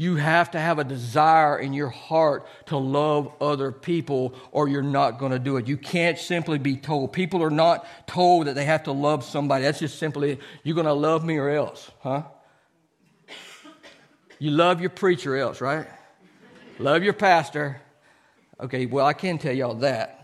You 0.00 0.16
have 0.16 0.52
to 0.52 0.58
have 0.58 0.78
a 0.78 0.84
desire 0.84 1.58
in 1.58 1.74
your 1.74 1.90
heart 1.90 2.46
to 2.68 2.78
love 2.78 3.30
other 3.38 3.70
people, 3.70 4.32
or 4.50 4.66
you're 4.66 4.80
not 4.80 5.18
going 5.18 5.32
to 5.32 5.38
do 5.38 5.58
it. 5.58 5.68
You 5.68 5.76
can't 5.76 6.16
simply 6.16 6.58
be 6.58 6.78
told. 6.78 7.12
People 7.12 7.42
are 7.42 7.50
not 7.50 7.86
told 8.06 8.46
that 8.46 8.54
they 8.54 8.64
have 8.64 8.84
to 8.84 8.92
love 8.92 9.24
somebody. 9.24 9.64
That's 9.64 9.78
just 9.78 9.98
simply, 9.98 10.40
you're 10.62 10.74
going 10.74 10.86
to 10.86 10.94
love 10.94 11.22
me 11.22 11.36
or 11.36 11.50
else, 11.50 11.90
huh? 12.00 12.22
You 14.38 14.52
love 14.52 14.80
your 14.80 14.88
preacher 14.88 15.36
else, 15.36 15.60
right? 15.60 15.86
love 16.78 17.02
your 17.02 17.12
pastor. 17.12 17.78
Okay, 18.58 18.86
well, 18.86 19.04
I 19.04 19.12
can 19.12 19.36
tell 19.36 19.52
y'all 19.52 19.74
that. 19.74 20.19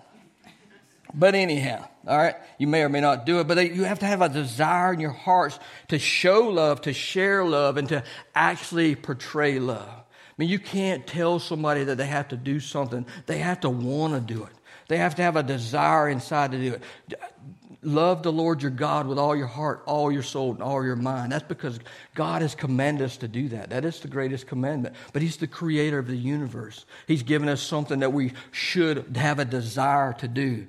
But 1.14 1.34
anyhow, 1.34 1.88
all 2.06 2.18
right, 2.18 2.34
you 2.58 2.66
may 2.66 2.82
or 2.82 2.88
may 2.88 3.00
not 3.00 3.26
do 3.26 3.40
it, 3.40 3.46
but 3.46 3.74
you 3.74 3.84
have 3.84 4.00
to 4.00 4.06
have 4.06 4.22
a 4.22 4.28
desire 4.28 4.92
in 4.92 5.00
your 5.00 5.10
hearts 5.10 5.58
to 5.88 5.98
show 5.98 6.48
love, 6.48 6.82
to 6.82 6.92
share 6.92 7.44
love, 7.44 7.76
and 7.76 7.88
to 7.88 8.02
actually 8.34 8.94
portray 8.94 9.58
love. 9.58 9.88
I 9.88 10.34
mean, 10.36 10.48
you 10.48 10.58
can't 10.58 11.06
tell 11.06 11.38
somebody 11.38 11.84
that 11.84 11.96
they 11.96 12.06
have 12.06 12.28
to 12.28 12.36
do 12.36 12.60
something. 12.60 13.06
They 13.26 13.38
have 13.38 13.60
to 13.60 13.70
want 13.70 14.14
to 14.14 14.34
do 14.34 14.44
it. 14.44 14.52
They 14.88 14.98
have 14.98 15.14
to 15.16 15.22
have 15.22 15.36
a 15.36 15.42
desire 15.42 16.08
inside 16.08 16.52
to 16.52 16.58
do 16.58 16.74
it. 16.74 16.82
Love 17.82 18.22
the 18.22 18.32
Lord 18.32 18.62
your 18.62 18.70
God 18.70 19.06
with 19.06 19.18
all 19.18 19.36
your 19.36 19.46
heart, 19.46 19.82
all 19.86 20.10
your 20.10 20.22
soul, 20.22 20.52
and 20.52 20.62
all 20.62 20.84
your 20.84 20.96
mind. 20.96 21.32
That's 21.32 21.46
because 21.46 21.78
God 22.14 22.42
has 22.42 22.54
commanded 22.54 23.04
us 23.04 23.16
to 23.18 23.28
do 23.28 23.48
that. 23.50 23.70
That 23.70 23.84
is 23.84 24.00
the 24.00 24.08
greatest 24.08 24.46
commandment. 24.46 24.96
But 25.12 25.22
He's 25.22 25.36
the 25.36 25.46
creator 25.46 25.98
of 25.98 26.06
the 26.06 26.16
universe. 26.16 26.84
He's 27.06 27.22
given 27.22 27.48
us 27.48 27.62
something 27.62 28.00
that 28.00 28.12
we 28.12 28.32
should 28.50 29.16
have 29.16 29.38
a 29.38 29.44
desire 29.44 30.12
to 30.14 30.28
do. 30.28 30.66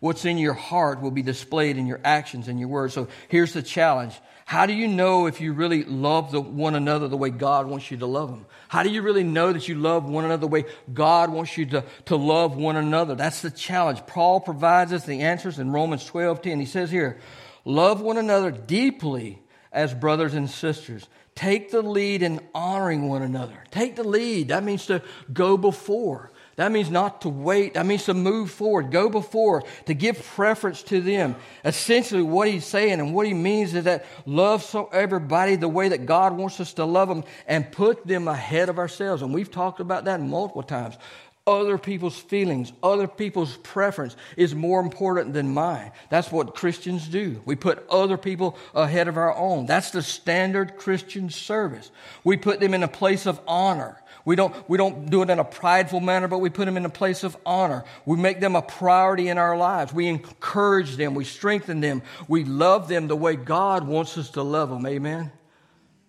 What's 0.00 0.24
in 0.24 0.38
your 0.38 0.54
heart 0.54 1.02
will 1.02 1.10
be 1.10 1.22
displayed 1.22 1.76
in 1.76 1.86
your 1.86 2.00
actions 2.02 2.48
and 2.48 2.58
your 2.58 2.68
words. 2.68 2.94
So 2.94 3.08
here's 3.28 3.52
the 3.52 3.62
challenge. 3.62 4.18
How 4.46 4.66
do 4.66 4.72
you 4.72 4.88
know 4.88 5.26
if 5.26 5.40
you 5.40 5.52
really 5.52 5.84
love 5.84 6.32
the, 6.32 6.40
one 6.40 6.74
another 6.74 7.06
the 7.06 7.16
way 7.16 7.30
God 7.30 7.66
wants 7.68 7.90
you 7.90 7.98
to 7.98 8.06
love 8.06 8.30
them? 8.30 8.46
How 8.66 8.82
do 8.82 8.88
you 8.90 9.02
really 9.02 9.22
know 9.22 9.52
that 9.52 9.68
you 9.68 9.76
love 9.76 10.04
one 10.06 10.24
another 10.24 10.40
the 10.40 10.48
way 10.48 10.64
God 10.92 11.30
wants 11.30 11.56
you 11.56 11.66
to, 11.66 11.84
to 12.06 12.16
love 12.16 12.56
one 12.56 12.76
another? 12.76 13.14
That's 13.14 13.42
the 13.42 13.50
challenge. 13.50 14.04
Paul 14.06 14.40
provides 14.40 14.92
us 14.92 15.04
the 15.04 15.20
answers 15.20 15.58
in 15.58 15.70
Romans 15.70 16.04
12 16.04 16.42
10. 16.42 16.58
He 16.58 16.66
says 16.66 16.90
here, 16.90 17.20
Love 17.64 18.00
one 18.00 18.16
another 18.16 18.50
deeply 18.50 19.40
as 19.70 19.94
brothers 19.94 20.34
and 20.34 20.50
sisters. 20.50 21.06
Take 21.34 21.70
the 21.70 21.82
lead 21.82 22.22
in 22.22 22.40
honoring 22.54 23.08
one 23.08 23.22
another. 23.22 23.62
Take 23.70 23.96
the 23.96 24.02
lead. 24.02 24.48
That 24.48 24.64
means 24.64 24.86
to 24.86 25.02
go 25.32 25.56
before. 25.56 26.32
That 26.60 26.72
means 26.72 26.90
not 26.90 27.22
to 27.22 27.30
wait. 27.30 27.72
That 27.72 27.86
means 27.86 28.04
to 28.04 28.12
move 28.12 28.50
forward, 28.50 28.90
go 28.90 29.08
before, 29.08 29.62
to 29.86 29.94
give 29.94 30.22
preference 30.22 30.82
to 30.82 31.00
them. 31.00 31.36
Essentially, 31.64 32.20
what 32.20 32.48
he's 32.48 32.66
saying 32.66 33.00
and 33.00 33.14
what 33.14 33.26
he 33.26 33.32
means 33.32 33.74
is 33.74 33.84
that 33.84 34.04
love 34.26 34.62
so 34.62 34.90
everybody 34.92 35.56
the 35.56 35.70
way 35.70 35.88
that 35.88 36.04
God 36.04 36.36
wants 36.36 36.60
us 36.60 36.74
to 36.74 36.84
love 36.84 37.08
them 37.08 37.24
and 37.46 37.72
put 37.72 38.06
them 38.06 38.28
ahead 38.28 38.68
of 38.68 38.78
ourselves. 38.78 39.22
And 39.22 39.32
we've 39.32 39.50
talked 39.50 39.80
about 39.80 40.04
that 40.04 40.20
multiple 40.20 40.62
times. 40.62 40.98
Other 41.46 41.78
people's 41.78 42.18
feelings, 42.18 42.74
other 42.82 43.08
people's 43.08 43.56
preference 43.56 44.14
is 44.36 44.54
more 44.54 44.80
important 44.80 45.32
than 45.32 45.54
mine. 45.54 45.92
That's 46.10 46.30
what 46.30 46.54
Christians 46.54 47.08
do. 47.08 47.40
We 47.46 47.56
put 47.56 47.88
other 47.88 48.18
people 48.18 48.58
ahead 48.74 49.08
of 49.08 49.16
our 49.16 49.34
own. 49.34 49.64
That's 49.64 49.92
the 49.92 50.02
standard 50.02 50.76
Christian 50.76 51.30
service. 51.30 51.90
We 52.22 52.36
put 52.36 52.60
them 52.60 52.74
in 52.74 52.82
a 52.82 52.88
place 52.88 53.24
of 53.24 53.40
honor. 53.48 53.96
We 54.30 54.36
don't, 54.36 54.54
we 54.70 54.78
don't 54.78 55.10
do 55.10 55.22
it 55.22 55.30
in 55.30 55.40
a 55.40 55.44
prideful 55.44 55.98
manner, 55.98 56.28
but 56.28 56.38
we 56.38 56.50
put 56.50 56.66
them 56.66 56.76
in 56.76 56.84
a 56.84 56.88
place 56.88 57.24
of 57.24 57.36
honor. 57.44 57.82
We 58.06 58.16
make 58.16 58.38
them 58.38 58.54
a 58.54 58.62
priority 58.62 59.26
in 59.26 59.38
our 59.38 59.56
lives. 59.56 59.92
We 59.92 60.06
encourage 60.06 60.94
them. 60.94 61.16
We 61.16 61.24
strengthen 61.24 61.80
them. 61.80 62.02
We 62.28 62.44
love 62.44 62.86
them 62.86 63.08
the 63.08 63.16
way 63.16 63.34
God 63.34 63.88
wants 63.88 64.16
us 64.16 64.30
to 64.30 64.44
love 64.44 64.70
them. 64.70 64.86
Amen. 64.86 65.32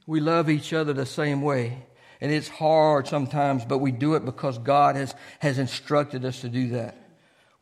We 0.05 0.19
love 0.19 0.51
each 0.51 0.71
other 0.71 0.93
the 0.93 1.07
same 1.07 1.41
way. 1.41 1.83
And 2.21 2.31
it's 2.31 2.47
hard 2.47 3.07
sometimes, 3.07 3.65
but 3.65 3.79
we 3.79 3.91
do 3.91 4.13
it 4.13 4.23
because 4.23 4.59
God 4.59 4.95
has, 4.97 5.15
has 5.39 5.57
instructed 5.57 6.23
us 6.23 6.41
to 6.41 6.49
do 6.49 6.67
that. 6.73 7.00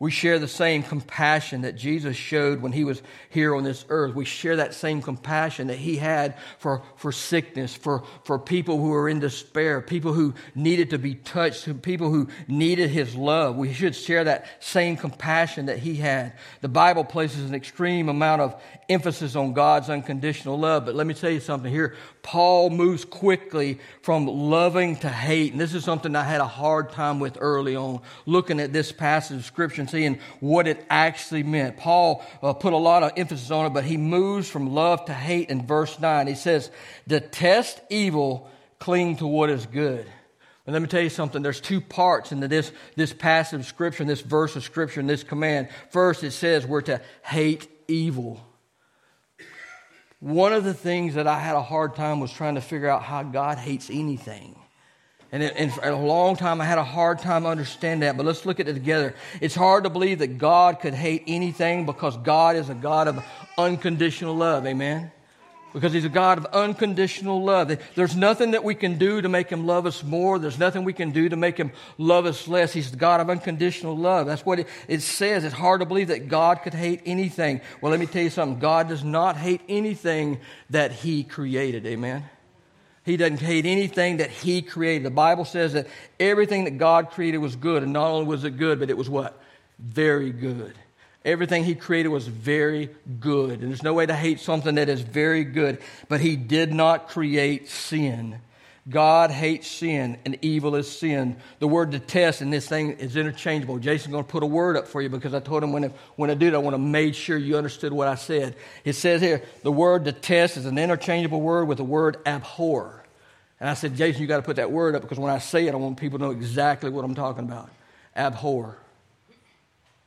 We 0.00 0.10
share 0.10 0.38
the 0.38 0.48
same 0.48 0.82
compassion 0.82 1.60
that 1.60 1.76
Jesus 1.76 2.16
showed 2.16 2.62
when 2.62 2.72
he 2.72 2.84
was 2.84 3.02
here 3.28 3.54
on 3.54 3.64
this 3.64 3.84
earth. 3.90 4.14
We 4.14 4.24
share 4.24 4.56
that 4.56 4.72
same 4.72 5.02
compassion 5.02 5.66
that 5.66 5.76
he 5.76 5.96
had 5.98 6.38
for, 6.58 6.80
for 6.96 7.12
sickness, 7.12 7.74
for, 7.74 8.04
for 8.24 8.38
people 8.38 8.78
who 8.78 8.88
were 8.88 9.10
in 9.10 9.20
despair, 9.20 9.82
people 9.82 10.14
who 10.14 10.32
needed 10.54 10.88
to 10.90 10.98
be 10.98 11.16
touched, 11.16 11.82
people 11.82 12.08
who 12.08 12.28
needed 12.48 12.88
his 12.88 13.14
love. 13.14 13.56
We 13.56 13.74
should 13.74 13.94
share 13.94 14.24
that 14.24 14.46
same 14.60 14.96
compassion 14.96 15.66
that 15.66 15.80
he 15.80 15.96
had. 15.96 16.32
The 16.62 16.68
Bible 16.68 17.04
places 17.04 17.50
an 17.50 17.54
extreme 17.54 18.08
amount 18.08 18.40
of 18.40 18.62
emphasis 18.88 19.36
on 19.36 19.52
God's 19.52 19.90
unconditional 19.90 20.58
love. 20.58 20.86
But 20.86 20.94
let 20.94 21.06
me 21.06 21.12
tell 21.12 21.30
you 21.30 21.40
something 21.40 21.70
here. 21.70 21.94
Paul 22.22 22.70
moves 22.70 23.04
quickly 23.04 23.78
from 24.00 24.26
loving 24.26 24.96
to 24.96 25.10
hate. 25.10 25.52
And 25.52 25.60
this 25.60 25.74
is 25.74 25.84
something 25.84 26.16
I 26.16 26.24
had 26.24 26.40
a 26.40 26.46
hard 26.46 26.90
time 26.90 27.20
with 27.20 27.36
early 27.38 27.76
on, 27.76 28.00
looking 28.24 28.60
at 28.60 28.72
this 28.72 28.92
passage 28.92 29.36
of 29.36 29.44
Scripture 29.44 29.89
and 29.92 30.18
what 30.40 30.66
it 30.66 30.84
actually 30.88 31.42
meant. 31.42 31.76
Paul 31.76 32.24
uh, 32.42 32.52
put 32.52 32.72
a 32.72 32.76
lot 32.76 33.02
of 33.02 33.12
emphasis 33.16 33.50
on 33.50 33.66
it, 33.66 33.70
but 33.70 33.84
he 33.84 33.96
moves 33.96 34.48
from 34.48 34.74
love 34.74 35.04
to 35.06 35.14
hate 35.14 35.50
in 35.50 35.66
verse 35.66 35.98
9. 35.98 36.26
He 36.26 36.34
says, 36.34 36.70
Detest 37.06 37.80
evil, 37.90 38.50
cling 38.78 39.16
to 39.16 39.26
what 39.26 39.50
is 39.50 39.66
good. 39.66 40.06
And 40.66 40.72
let 40.72 40.82
me 40.82 40.88
tell 40.88 41.02
you 41.02 41.10
something. 41.10 41.42
There's 41.42 41.60
two 41.60 41.80
parts 41.80 42.32
into 42.32 42.46
this, 42.46 42.70
this 42.94 43.12
passage 43.12 43.60
of 43.60 43.66
Scripture, 43.66 44.04
this 44.04 44.20
verse 44.20 44.56
of 44.56 44.62
Scripture, 44.62 45.00
and 45.00 45.08
this 45.08 45.24
command. 45.24 45.68
First, 45.90 46.22
it 46.22 46.30
says 46.30 46.66
we're 46.66 46.82
to 46.82 47.00
hate 47.22 47.68
evil. 47.88 48.40
One 50.20 50.52
of 50.52 50.64
the 50.64 50.74
things 50.74 51.14
that 51.14 51.26
I 51.26 51.38
had 51.40 51.56
a 51.56 51.62
hard 51.62 51.96
time 51.96 52.20
was 52.20 52.30
trying 52.30 52.56
to 52.56 52.60
figure 52.60 52.88
out 52.88 53.02
how 53.02 53.22
God 53.22 53.56
hates 53.58 53.88
anything. 53.90 54.54
And, 55.32 55.42
it, 55.44 55.54
and 55.56 55.72
for 55.72 55.88
a 55.88 55.96
long 55.96 56.34
time, 56.36 56.60
I 56.60 56.64
had 56.64 56.78
a 56.78 56.84
hard 56.84 57.20
time 57.20 57.46
understanding 57.46 58.00
that. 58.00 58.16
But 58.16 58.26
let's 58.26 58.44
look 58.44 58.58
at 58.58 58.66
it 58.66 58.74
together. 58.74 59.14
It's 59.40 59.54
hard 59.54 59.84
to 59.84 59.90
believe 59.90 60.18
that 60.18 60.38
God 60.38 60.80
could 60.80 60.94
hate 60.94 61.24
anything 61.26 61.86
because 61.86 62.16
God 62.16 62.56
is 62.56 62.68
a 62.68 62.74
God 62.74 63.06
of 63.06 63.24
unconditional 63.56 64.34
love. 64.34 64.66
Amen. 64.66 65.12
because 65.72 65.92
he's 65.92 66.04
a 66.04 66.08
God 66.08 66.38
of 66.38 66.46
unconditional 66.46 67.44
love. 67.44 67.76
There's 67.94 68.16
nothing 68.16 68.52
that 68.52 68.64
we 68.64 68.74
can 68.74 68.98
do 68.98 69.20
to 69.20 69.28
make 69.28 69.48
him 69.48 69.66
love 69.66 69.86
us 69.86 70.02
more. 70.02 70.38
There's 70.38 70.58
nothing 70.58 70.84
we 70.84 70.92
can 70.92 71.12
do 71.12 71.28
to 71.28 71.36
make 71.36 71.56
him 71.56 71.70
love 71.96 72.26
us 72.26 72.48
less. 72.48 72.72
He's 72.72 72.90
the 72.90 72.96
God 72.96 73.20
of 73.20 73.30
unconditional 73.30 73.96
love. 73.96 74.26
That's 74.26 74.44
what 74.44 74.60
it, 74.60 74.68
it, 74.88 75.00
says. 75.02 75.44
It's 75.44 75.54
hard 75.54 75.80
to 75.80 75.86
believe 75.86 76.08
that 76.08 76.28
God 76.28 76.62
could 76.62 76.74
hate 76.74 77.02
anything. 77.06 77.60
Well, 77.80 77.90
let 77.90 78.00
me 78.00 78.06
tell 78.06 78.22
you 78.22 78.30
something. 78.30 78.58
God 78.58 78.88
does 78.88 79.04
not 79.04 79.36
hate 79.36 79.60
anything 79.68 80.40
that 80.70 80.90
he 80.90 81.22
created. 81.22 81.86
Amen. 81.86 82.24
He 83.04 83.16
doesn't 83.16 83.40
hate 83.40 83.66
anything 83.66 84.18
that 84.18 84.30
he 84.30 84.62
created. 84.62 85.04
The 85.04 85.10
Bible 85.10 85.44
says 85.44 85.72
that 85.72 85.86
everything 86.18 86.64
that 86.64 86.78
God 86.78 87.10
created 87.10 87.38
was 87.38 87.56
good, 87.56 87.82
and 87.82 87.92
not 87.92 88.10
only 88.10 88.26
was 88.26 88.44
it 88.44 88.58
good, 88.58 88.78
but 88.78 88.90
it 88.90 88.96
was 88.96 89.08
what? 89.08 89.40
Very 89.78 90.30
good. 90.30 90.74
Everything 91.24 91.64
he 91.64 91.74
created 91.74 92.08
was 92.08 92.26
very 92.26 92.90
good. 93.20 93.60
And 93.60 93.70
there's 93.70 93.82
no 93.82 93.92
way 93.92 94.06
to 94.06 94.14
hate 94.14 94.40
something 94.40 94.76
that 94.76 94.88
is 94.88 95.02
very 95.02 95.44
good. 95.44 95.78
But 96.08 96.20
he 96.20 96.36
did 96.36 96.72
not 96.72 97.08
create 97.08 97.68
sin. 97.68 98.40
God 98.90 99.30
hates 99.30 99.68
sin, 99.68 100.18
and 100.24 100.36
evil 100.42 100.74
is 100.74 100.90
sin. 100.90 101.36
The 101.60 101.68
word 101.68 101.90
detest 101.90 102.42
in 102.42 102.50
this 102.50 102.68
thing 102.68 102.92
is 102.92 103.16
interchangeable. 103.16 103.78
Jason's 103.78 104.12
going 104.12 104.24
to 104.24 104.30
put 104.30 104.42
a 104.42 104.46
word 104.46 104.76
up 104.76 104.88
for 104.88 105.00
you 105.00 105.08
because 105.08 105.32
I 105.32 105.40
told 105.40 105.62
him 105.62 105.72
when 105.72 105.84
I, 105.84 105.90
when 106.16 106.28
I 106.28 106.34
did, 106.34 106.54
I 106.54 106.58
want 106.58 106.74
to 106.74 106.78
make 106.78 107.14
sure 107.14 107.38
you 107.38 107.56
understood 107.56 107.92
what 107.92 108.08
I 108.08 108.16
said. 108.16 108.56
It 108.84 108.94
says 108.94 109.20
here, 109.20 109.42
the 109.62 109.70
word 109.70 110.04
detest 110.04 110.56
is 110.56 110.66
an 110.66 110.76
interchangeable 110.76 111.40
word 111.40 111.68
with 111.68 111.78
the 111.78 111.84
word 111.84 112.16
abhor. 112.26 113.04
And 113.60 113.68
I 113.68 113.74
said, 113.74 113.94
Jason, 113.94 114.22
you 114.22 114.26
got 114.26 114.38
to 114.38 114.42
put 114.42 114.56
that 114.56 114.72
word 114.72 114.96
up 114.96 115.02
because 115.02 115.18
when 115.18 115.30
I 115.30 115.38
say 115.38 115.66
it, 115.66 115.72
I 115.72 115.76
want 115.76 115.96
people 115.98 116.18
to 116.18 116.24
know 116.24 116.30
exactly 116.32 116.90
what 116.90 117.04
I'm 117.04 117.14
talking 117.14 117.44
about. 117.44 117.70
Abhor. 118.16 118.76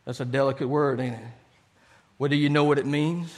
That's 0.06 0.20
a 0.20 0.26
delicate 0.26 0.68
word, 0.68 1.00
ain't 1.00 1.16
it? 1.16 2.30
Do 2.30 2.36
you 2.36 2.50
know 2.50 2.64
what 2.64 2.80
it 2.80 2.86
means? 2.86 3.34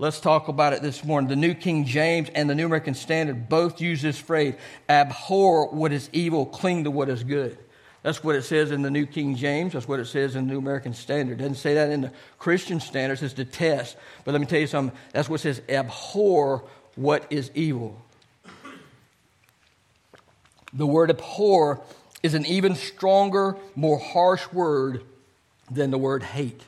Let's 0.00 0.18
talk 0.18 0.48
about 0.48 0.72
it 0.72 0.80
this 0.80 1.04
morning. 1.04 1.28
The 1.28 1.36
New 1.36 1.52
King 1.52 1.84
James 1.84 2.30
and 2.34 2.48
the 2.48 2.54
New 2.54 2.64
American 2.64 2.94
Standard 2.94 3.50
both 3.50 3.82
use 3.82 4.00
this 4.00 4.18
phrase 4.18 4.54
abhor 4.88 5.66
what 5.66 5.92
is 5.92 6.08
evil, 6.14 6.46
cling 6.46 6.84
to 6.84 6.90
what 6.90 7.10
is 7.10 7.22
good. 7.22 7.58
That's 8.02 8.24
what 8.24 8.34
it 8.34 8.44
says 8.44 8.70
in 8.70 8.80
the 8.80 8.90
New 8.90 9.04
King 9.04 9.36
James. 9.36 9.74
That's 9.74 9.86
what 9.86 10.00
it 10.00 10.06
says 10.06 10.36
in 10.36 10.46
the 10.46 10.54
New 10.54 10.58
American 10.58 10.94
Standard. 10.94 11.34
It 11.34 11.42
doesn't 11.42 11.56
say 11.56 11.74
that 11.74 11.90
in 11.90 12.00
the 12.00 12.12
Christian 12.38 12.80
Standard. 12.80 13.12
It 13.12 13.16
says 13.18 13.34
detest. 13.34 13.98
But 14.24 14.32
let 14.32 14.40
me 14.40 14.46
tell 14.46 14.58
you 14.58 14.66
something. 14.66 14.98
That's 15.12 15.28
what 15.28 15.40
says 15.40 15.60
abhor 15.68 16.64
what 16.96 17.26
is 17.28 17.50
evil. 17.54 18.00
The 20.72 20.86
word 20.86 21.10
abhor 21.10 21.82
is 22.22 22.32
an 22.32 22.46
even 22.46 22.74
stronger, 22.74 23.54
more 23.76 23.98
harsh 23.98 24.50
word 24.50 25.04
than 25.70 25.90
the 25.90 25.98
word 25.98 26.22
hate. 26.22 26.62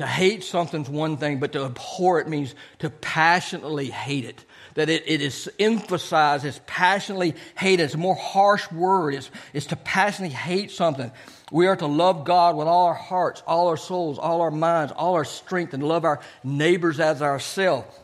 To 0.00 0.06
hate 0.06 0.44
something's 0.44 0.88
one 0.88 1.18
thing, 1.18 1.40
but 1.40 1.52
to 1.52 1.66
abhor 1.66 2.20
it 2.20 2.26
means 2.26 2.54
to 2.78 2.88
passionately 2.88 3.90
hate 3.90 4.24
it. 4.24 4.42
That 4.72 4.88
it, 4.88 5.04
it 5.06 5.20
is 5.20 5.50
emphasized 5.58 6.46
as 6.46 6.58
passionately 6.66 7.34
hate. 7.54 7.80
It's 7.80 7.92
a 7.92 7.98
more 7.98 8.14
harsh 8.14 8.72
word. 8.72 9.12
It's, 9.12 9.30
it's 9.52 9.66
to 9.66 9.76
passionately 9.76 10.34
hate 10.34 10.70
something. 10.70 11.12
We 11.52 11.66
are 11.66 11.76
to 11.76 11.86
love 11.86 12.24
God 12.24 12.56
with 12.56 12.66
all 12.66 12.86
our 12.86 12.94
hearts, 12.94 13.42
all 13.46 13.68
our 13.68 13.76
souls, 13.76 14.18
all 14.18 14.40
our 14.40 14.50
minds, 14.50 14.90
all 14.96 15.16
our 15.16 15.24
strength, 15.26 15.74
and 15.74 15.82
love 15.82 16.06
our 16.06 16.20
neighbors 16.42 16.98
as 16.98 17.20
ourselves. 17.20 17.94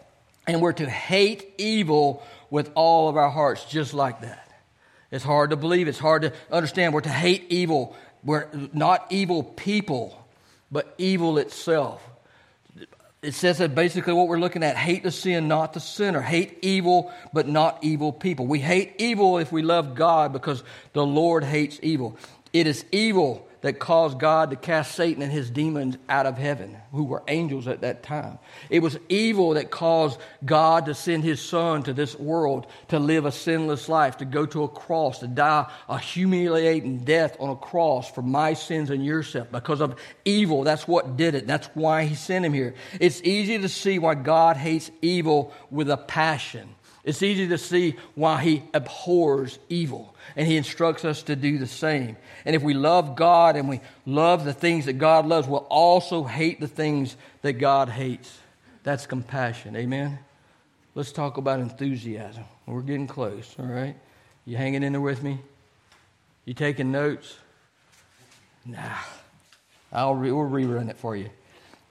And 0.47 0.61
we're 0.61 0.75
to 0.75 0.91
hate 0.91 1.55
evil 1.57 2.23
with 2.51 2.73
all 2.75 3.09
of 3.09 3.17
our 3.17 3.31
hearts, 3.31 3.65
just 3.65 3.95
like 3.95 4.21
that. 4.21 4.53
It's 5.11 5.25
hard 5.25 5.49
to 5.49 5.57
believe. 5.57 5.89
It's 5.89 5.99
hard 5.99 6.21
to 6.23 6.35
understand. 6.53 6.93
We're 6.93 7.01
to 7.01 7.09
hate 7.09 7.47
evil 7.49 7.97
we're 8.27 8.49
not 8.73 9.07
evil 9.11 9.45
people, 9.45 10.26
but 10.71 10.95
evil 10.99 11.39
itself. 11.39 12.03
It 13.23 13.33
says 13.33 13.59
that 13.59 13.75
basically 13.75 14.13
what 14.13 14.29
we're 14.29 14.39
looking 14.39 14.63
at 14.63 14.77
hate 14.77 15.03
the 15.03 15.11
sin, 15.11 15.49
not 15.49 15.73
the 15.73 15.81
sinner. 15.81 16.21
Hate 16.21 16.59
evil, 16.63 17.13
but 17.33 17.49
not 17.49 17.79
evil 17.83 18.13
people. 18.13 18.47
We 18.47 18.61
hate 18.61 18.95
evil 18.99 19.39
if 19.39 19.51
we 19.51 19.63
love 19.63 19.95
God 19.95 20.33
because 20.33 20.63
the 20.93 21.05
Lord 21.05 21.43
hates 21.43 21.81
evil. 21.83 22.17
It 22.53 22.67
is 22.67 22.85
evil 22.93 23.46
that 23.63 23.79
caused 23.79 24.19
God 24.19 24.51
to 24.51 24.57
cast 24.57 24.95
Satan 24.95 25.23
and 25.23 25.33
his 25.33 25.51
demons 25.51 25.97
out 26.09 26.27
of 26.27 26.39
heaven, 26.39 26.77
who 26.93 27.05
were 27.05 27.23
angels 27.29 27.67
at 27.67 27.81
that 27.81 28.03
time. 28.03 28.39
It 28.71 28.81
was 28.81 28.99
evil 29.09 29.55
that 29.55 29.71
caused 29.71 30.19
God 30.45 30.87
to 30.87 30.95
send 30.95 31.25
his 31.25 31.41
son 31.41 31.83
to 31.85 31.93
this 31.93 32.19
world 32.19 32.67
to 32.89 32.99
live 32.99 33.25
a 33.25 33.33
sinless 33.33 33.89
life, 33.89 34.19
to 34.19 34.25
go 34.25 34.47
to 34.47 34.65
a 34.65 34.69
cross, 34.69 35.21
to 35.21 35.27
die 35.27 35.71
a 35.89 35.99
humiliating 35.99 36.99
death 36.99 37.37
on 37.41 37.51
a 37.51 37.57
cross 37.57 38.11
for 38.11 38.23
my 38.23 38.55
sins 38.55 38.91
and 38.91 39.05
your 39.05 39.23
sins. 39.23 39.47
Because 39.51 39.81
of 39.81 39.97
evil, 40.25 40.65
that's 40.65 40.87
what 40.87 41.17
did 41.17 41.35
it. 41.35 41.47
That's 41.47 41.67
why 41.75 42.05
he 42.05 42.15
sent 42.15 42.45
him 42.45 42.53
here. 42.53 42.75
It's 43.01 43.21
easy 43.23 43.59
to 43.59 43.69
see 43.69 43.99
why 43.99 44.15
God 44.15 44.57
hates 44.57 44.91
evil 45.03 45.53
with 45.71 45.91
a 45.91 45.97
passion. 45.97 46.75
It's 47.07 47.23
easy 47.23 47.47
to 47.49 47.57
see 47.57 47.95
why 48.17 48.43
he 48.43 48.65
abhors 48.75 49.61
evil, 49.69 50.15
and 50.35 50.47
he 50.47 50.57
instructs 50.57 51.05
us 51.05 51.23
to 51.23 51.37
do 51.37 51.57
the 51.57 51.67
same. 51.69 52.17
And 52.45 52.57
if 52.57 52.63
we 52.63 52.75
love 52.75 53.15
God 53.15 53.55
and 53.55 53.69
we 53.69 53.81
love 54.05 54.45
the 54.45 54.53
things 54.53 54.87
that 54.87 54.95
God 54.95 55.25
loves, 55.25 55.47
we'll 55.47 55.69
also 55.71 56.25
hate 56.25 56.61
the 56.61 56.67
things 56.67 57.17
that 57.43 57.55
God 57.55 57.89
hates. 57.89 58.37
That's 58.83 59.07
compassion. 59.07 59.77
Amen? 59.77 60.19
Let's 60.97 61.13
talk 61.13 61.37
about 61.37 61.61
enthusiasm. 61.61 62.45
We're 62.67 62.83
getting 62.83 63.07
close, 63.07 63.55
all 63.57 63.67
right? 63.67 63.95
You 64.45 64.57
hanging 64.57 64.83
in 64.83 64.93
there 64.93 65.01
with 65.01 65.23
me? 65.23 65.39
You 66.45 66.55
taking 66.55 66.91
notes? 66.91 67.37
Nah. 68.65 68.99
I'll 69.93 70.17
re- 70.17 70.33
we'll 70.33 70.51
rerun 70.51 70.91
it 70.91 70.97
for 70.97 71.15
you. 71.15 71.31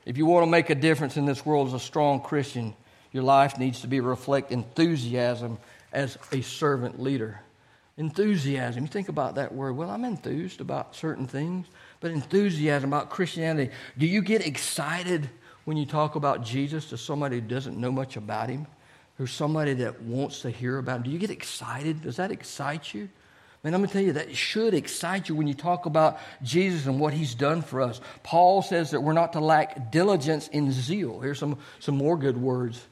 If 0.05 0.17
you 0.17 0.25
want 0.25 0.45
to 0.45 0.51
make 0.51 0.69
a 0.69 0.75
difference 0.75 1.15
in 1.15 1.25
this 1.25 1.45
world 1.45 1.69
as 1.69 1.73
a 1.73 1.79
strong 1.79 2.19
Christian, 2.19 2.75
your 3.15 3.23
life 3.23 3.57
needs 3.57 3.79
to 3.79 3.87
be 3.87 4.01
reflect 4.01 4.51
enthusiasm 4.51 5.57
as 5.93 6.17
a 6.33 6.41
servant 6.41 7.01
leader. 7.01 7.39
Enthusiasm. 7.95 8.83
You 8.83 8.89
think 8.89 9.07
about 9.07 9.35
that 9.35 9.55
word. 9.55 9.77
Well, 9.77 9.89
I'm 9.89 10.03
enthused 10.03 10.59
about 10.59 10.97
certain 10.97 11.25
things, 11.25 11.65
but 12.01 12.11
enthusiasm 12.11 12.91
about 12.91 13.09
Christianity. 13.09 13.71
Do 13.97 14.05
you 14.05 14.21
get 14.21 14.45
excited 14.45 15.29
when 15.63 15.77
you 15.77 15.85
talk 15.85 16.15
about 16.15 16.43
Jesus 16.43 16.89
to 16.89 16.97
somebody 16.97 17.39
who 17.39 17.47
doesn't 17.47 17.77
know 17.77 17.89
much 17.89 18.17
about 18.17 18.49
him? 18.49 18.67
Or 19.17 19.27
somebody 19.27 19.75
that 19.75 20.01
wants 20.01 20.41
to 20.41 20.49
hear 20.49 20.77
about 20.77 20.97
him? 20.97 21.03
Do 21.03 21.11
you 21.11 21.19
get 21.19 21.29
excited? 21.29 22.01
Does 22.01 22.17
that 22.17 22.31
excite 22.31 22.93
you? 22.93 23.07
Man, 23.63 23.73
I'm 23.73 23.79
going 23.79 23.87
to 23.87 23.93
tell 23.93 24.03
you 24.03 24.13
that 24.13 24.35
should 24.35 24.73
excite 24.73 25.29
you 25.29 25.35
when 25.35 25.47
you 25.47 25.53
talk 25.53 25.85
about 25.85 26.19
Jesus 26.43 26.85
and 26.85 26.99
what 26.99 27.13
he's 27.13 27.33
done 27.33 27.61
for 27.61 27.79
us. 27.81 28.01
Paul 28.23 28.61
says 28.61 28.91
that 28.91 28.99
we're 28.99 29.13
not 29.13 29.31
to 29.33 29.39
lack 29.39 29.89
diligence 29.89 30.49
in 30.49 30.73
zeal. 30.73 31.21
Here's 31.21 31.39
some, 31.39 31.57
some 31.79 31.95
more 31.95 32.17
good 32.17 32.35
words 32.35 32.85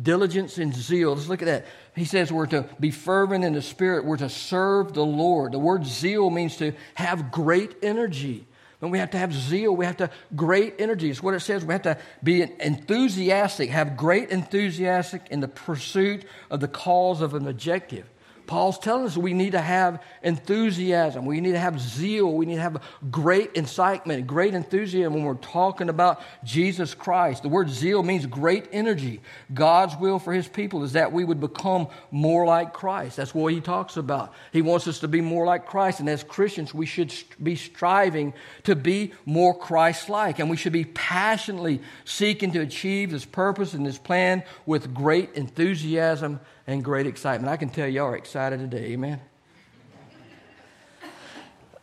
diligence 0.00 0.58
and 0.58 0.74
zeal. 0.74 1.14
Let's 1.14 1.28
look 1.28 1.42
at 1.42 1.46
that. 1.46 1.66
He 1.94 2.04
says 2.04 2.32
we're 2.32 2.46
to 2.46 2.68
be 2.78 2.90
fervent 2.90 3.44
in 3.44 3.52
the 3.52 3.62
spirit, 3.62 4.04
we're 4.04 4.16
to 4.18 4.28
serve 4.28 4.94
the 4.94 5.04
Lord. 5.04 5.52
The 5.52 5.58
word 5.58 5.86
zeal 5.86 6.30
means 6.30 6.56
to 6.58 6.72
have 6.94 7.30
great 7.30 7.76
energy. 7.82 8.46
And 8.80 8.92
we 8.92 8.98
have 8.98 9.10
to 9.10 9.18
have 9.18 9.34
zeal. 9.34 9.74
We 9.74 9.86
have 9.86 9.96
to 9.96 10.10
great 10.36 10.76
energy. 10.78 11.10
It's 11.10 11.22
what 11.22 11.34
it 11.34 11.40
says. 11.40 11.64
We 11.64 11.72
have 11.72 11.82
to 11.82 11.98
be 12.22 12.42
enthusiastic, 12.42 13.70
have 13.70 13.96
great 13.96 14.30
enthusiastic 14.30 15.22
in 15.30 15.40
the 15.40 15.48
pursuit 15.48 16.24
of 16.48 16.60
the 16.60 16.68
cause 16.68 17.20
of 17.20 17.34
an 17.34 17.48
objective. 17.48 18.08
Paul's 18.48 18.78
telling 18.78 19.04
us 19.04 19.14
we 19.14 19.34
need 19.34 19.52
to 19.52 19.60
have 19.60 20.02
enthusiasm. 20.22 21.26
We 21.26 21.40
need 21.42 21.52
to 21.52 21.58
have 21.58 21.78
zeal. 21.78 22.32
We 22.32 22.46
need 22.46 22.54
to 22.54 22.62
have 22.62 22.82
great 23.10 23.52
incitement, 23.52 24.26
great 24.26 24.54
enthusiasm 24.54 25.12
when 25.12 25.22
we're 25.22 25.34
talking 25.34 25.90
about 25.90 26.22
Jesus 26.42 26.94
Christ. 26.94 27.42
The 27.42 27.50
word 27.50 27.68
zeal 27.68 28.02
means 28.02 28.24
great 28.24 28.66
energy. 28.72 29.20
God's 29.52 29.96
will 29.96 30.18
for 30.18 30.32
his 30.32 30.48
people 30.48 30.82
is 30.82 30.94
that 30.94 31.12
we 31.12 31.24
would 31.24 31.40
become 31.40 31.88
more 32.10 32.46
like 32.46 32.72
Christ. 32.72 33.18
That's 33.18 33.34
what 33.34 33.52
he 33.52 33.60
talks 33.60 33.98
about. 33.98 34.32
He 34.50 34.62
wants 34.62 34.88
us 34.88 35.00
to 35.00 35.08
be 35.08 35.20
more 35.20 35.44
like 35.44 35.66
Christ. 35.66 36.00
And 36.00 36.08
as 36.08 36.24
Christians, 36.24 36.72
we 36.72 36.86
should 36.86 37.12
be 37.42 37.54
striving 37.54 38.32
to 38.64 38.74
be 38.74 39.12
more 39.26 39.56
Christ 39.56 40.08
like. 40.08 40.38
And 40.38 40.48
we 40.48 40.56
should 40.56 40.72
be 40.72 40.86
passionately 40.86 41.82
seeking 42.06 42.52
to 42.52 42.60
achieve 42.60 43.10
this 43.10 43.26
purpose 43.26 43.74
and 43.74 43.84
this 43.84 43.98
plan 43.98 44.42
with 44.64 44.94
great 44.94 45.34
enthusiasm 45.34 46.40
and 46.68 46.84
great 46.84 47.06
excitement. 47.06 47.50
I 47.50 47.56
can 47.56 47.70
tell 47.70 47.88
y'all 47.88 48.08
are 48.08 48.16
excited 48.16 48.60
today, 48.60 48.92
amen? 48.92 49.20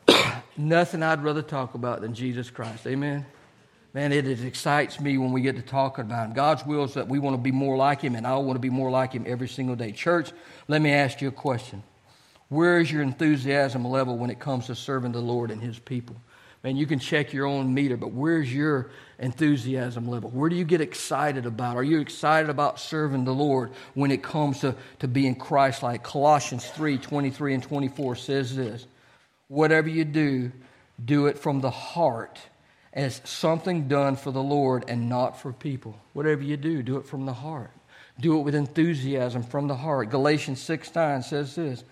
Nothing 0.58 1.02
I'd 1.02 1.24
rather 1.24 1.41
talk 1.41 1.74
about 1.74 2.02
than 2.02 2.13
Jesus 2.13 2.52
Christ, 2.52 2.86
amen? 2.86 3.26
Man, 3.95 4.12
it, 4.12 4.28
it 4.28 4.45
excites 4.45 5.00
me 5.00 5.17
when 5.17 5.32
we 5.32 5.41
get 5.41 5.56
to 5.56 5.63
talking 5.63 6.06
about 6.06 6.28
Him. 6.28 6.34
God's 6.34 6.63
will 6.67 6.84
is 6.84 6.93
that 6.93 7.08
we 7.08 7.17
want 7.17 7.34
to 7.36 7.41
be 7.41 7.52
more 7.52 7.76
like 7.76 8.02
Him, 8.02 8.15
and 8.15 8.28
I 8.28 8.38
want 8.38 8.58
to 8.58 8.60
be 8.60 8.69
more 8.69 8.91
like 8.91 9.13
Him 9.13 9.26
every 9.28 9.48
single 9.48 9.76
day. 9.76 9.91
Church, 9.91 10.32
let 10.67 10.84
me 10.84 10.91
ask 10.91 11.19
you 11.19 11.30
a 11.30 11.32
question. 11.32 11.82
Where 12.50 12.80
is 12.80 12.91
your 12.91 13.02
enthusiasm 13.02 13.86
level 13.86 14.19
when 14.19 14.30
it 14.30 14.39
comes 14.39 14.67
to 14.67 14.76
serving 14.76 15.13
the 15.13 15.19
Lord 15.19 15.50
and 15.50 15.63
His 15.63 15.80
people? 15.80 16.15
Man, 16.65 16.78
you 16.78 16.88
can 16.88 16.97
check 16.97 17.32
your 17.32 17.45
own 17.45 17.75
meter, 17.75 17.95
but 17.95 18.12
where's 18.12 18.51
your 18.51 18.89
enthusiasm 19.19 20.08
level? 20.08 20.32
Where 20.32 20.49
do 20.49 20.56
you 20.56 20.65
get 20.65 20.82
excited 20.82 21.45
about? 21.45 21.78
Are 21.78 21.84
you 21.84 21.99
excited 21.99 22.49
about 22.49 22.80
serving 22.80 23.23
the 23.23 23.36
Lord 23.36 23.69
when 23.93 24.10
it 24.10 24.23
comes 24.23 24.62
to, 24.62 24.73
to 24.97 25.08
being 25.08 25.36
Christ 25.36 25.84
like? 25.84 26.01
Colossians 26.01 26.65
3 26.71 26.97
23 26.97 27.54
and 27.54 27.62
24 27.62 28.15
says 28.15 28.56
this 28.56 28.88
Whatever 29.47 29.89
you 29.89 30.06
do, 30.06 30.51
do 31.06 31.28
it 31.28 31.38
from 31.38 31.62
the 31.62 31.69
heart 31.69 32.39
as 32.93 33.21
something 33.25 33.88
done 33.88 34.15
for 34.15 34.32
the 34.32 34.41
Lord 34.41 34.86
and 34.88 35.08
not 35.08 35.39
for 35.39 35.54
people. 35.54 35.95
Whatever 36.13 36.41
you 36.41 36.58
do, 36.58 36.82
do 36.82 36.97
it 36.97 37.06
from 37.06 37.28
the 37.28 37.34
heart. 37.34 37.69
Do 38.19 38.39
it 38.39 38.41
with 38.41 38.56
enthusiasm 38.56 39.43
from 39.43 39.67
the 39.67 39.75
heart. 39.75 40.10
Galatians 40.10 40.63
6 40.63 40.95
9 40.95 41.21
says 41.21 41.54
this 41.54 41.84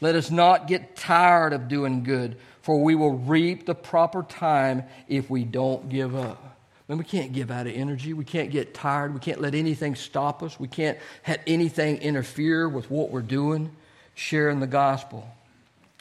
Let 0.00 0.14
us 0.14 0.30
not 0.30 0.66
get 0.66 0.96
tired 0.96 1.52
of 1.52 1.68
doing 1.68 2.04
good, 2.04 2.38
for 2.64 2.82
we 2.82 2.94
will 2.94 3.12
reap 3.12 3.66
the 3.66 3.74
proper 3.74 4.22
time 4.22 4.84
if 5.06 5.28
we 5.28 5.44
don't 5.44 5.90
give 5.90 6.16
up. 6.16 6.56
And 6.88 6.96
we 6.96 7.04
can't 7.04 7.34
give 7.34 7.50
out 7.50 7.66
of 7.66 7.74
energy. 7.74 8.14
We 8.14 8.24
can't 8.24 8.50
get 8.50 8.72
tired. 8.72 9.12
We 9.12 9.20
can't 9.20 9.38
let 9.38 9.54
anything 9.54 9.94
stop 9.94 10.42
us. 10.42 10.58
We 10.58 10.68
can't 10.68 10.96
have 11.24 11.40
anything 11.46 11.98
interfere 11.98 12.66
with 12.66 12.90
what 12.90 13.10
we're 13.10 13.20
doing, 13.20 13.70
sharing 14.14 14.60
the 14.60 14.66
gospel. 14.66 15.28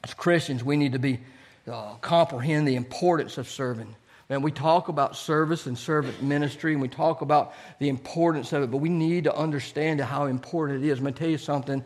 As 0.06 0.14
Christians, 0.14 0.64
we 0.64 0.78
need 0.78 0.94
to 0.94 1.00
be 1.00 1.20
uh, 1.70 1.96
comprehend 1.96 2.66
the 2.66 2.78
importance 2.78 3.38
of 3.38 3.50
serving. 3.50 3.94
And 4.30 4.42
we 4.42 4.52
talk 4.52 4.88
about 4.88 5.18
service 5.18 5.66
and 5.66 5.78
servant 5.78 6.24
ministry, 6.24 6.72
and 6.72 6.82
we 6.82 6.88
talk 6.88 7.20
about 7.22 7.54
the 7.80 7.90
importance 7.90 8.54
of 8.54 8.64
it, 8.64 8.72
but 8.72 8.78
we 8.78 8.88
need 8.88 9.26
to 9.26 9.36
understand 9.36 10.00
how 10.00 10.28
important 10.28 10.82
it 10.82 10.88
is. 10.90 11.00
I'm 11.00 11.04
going 11.04 11.14
to 11.14 11.20
tell 11.20 11.30
you 11.30 11.38
something. 11.38 11.84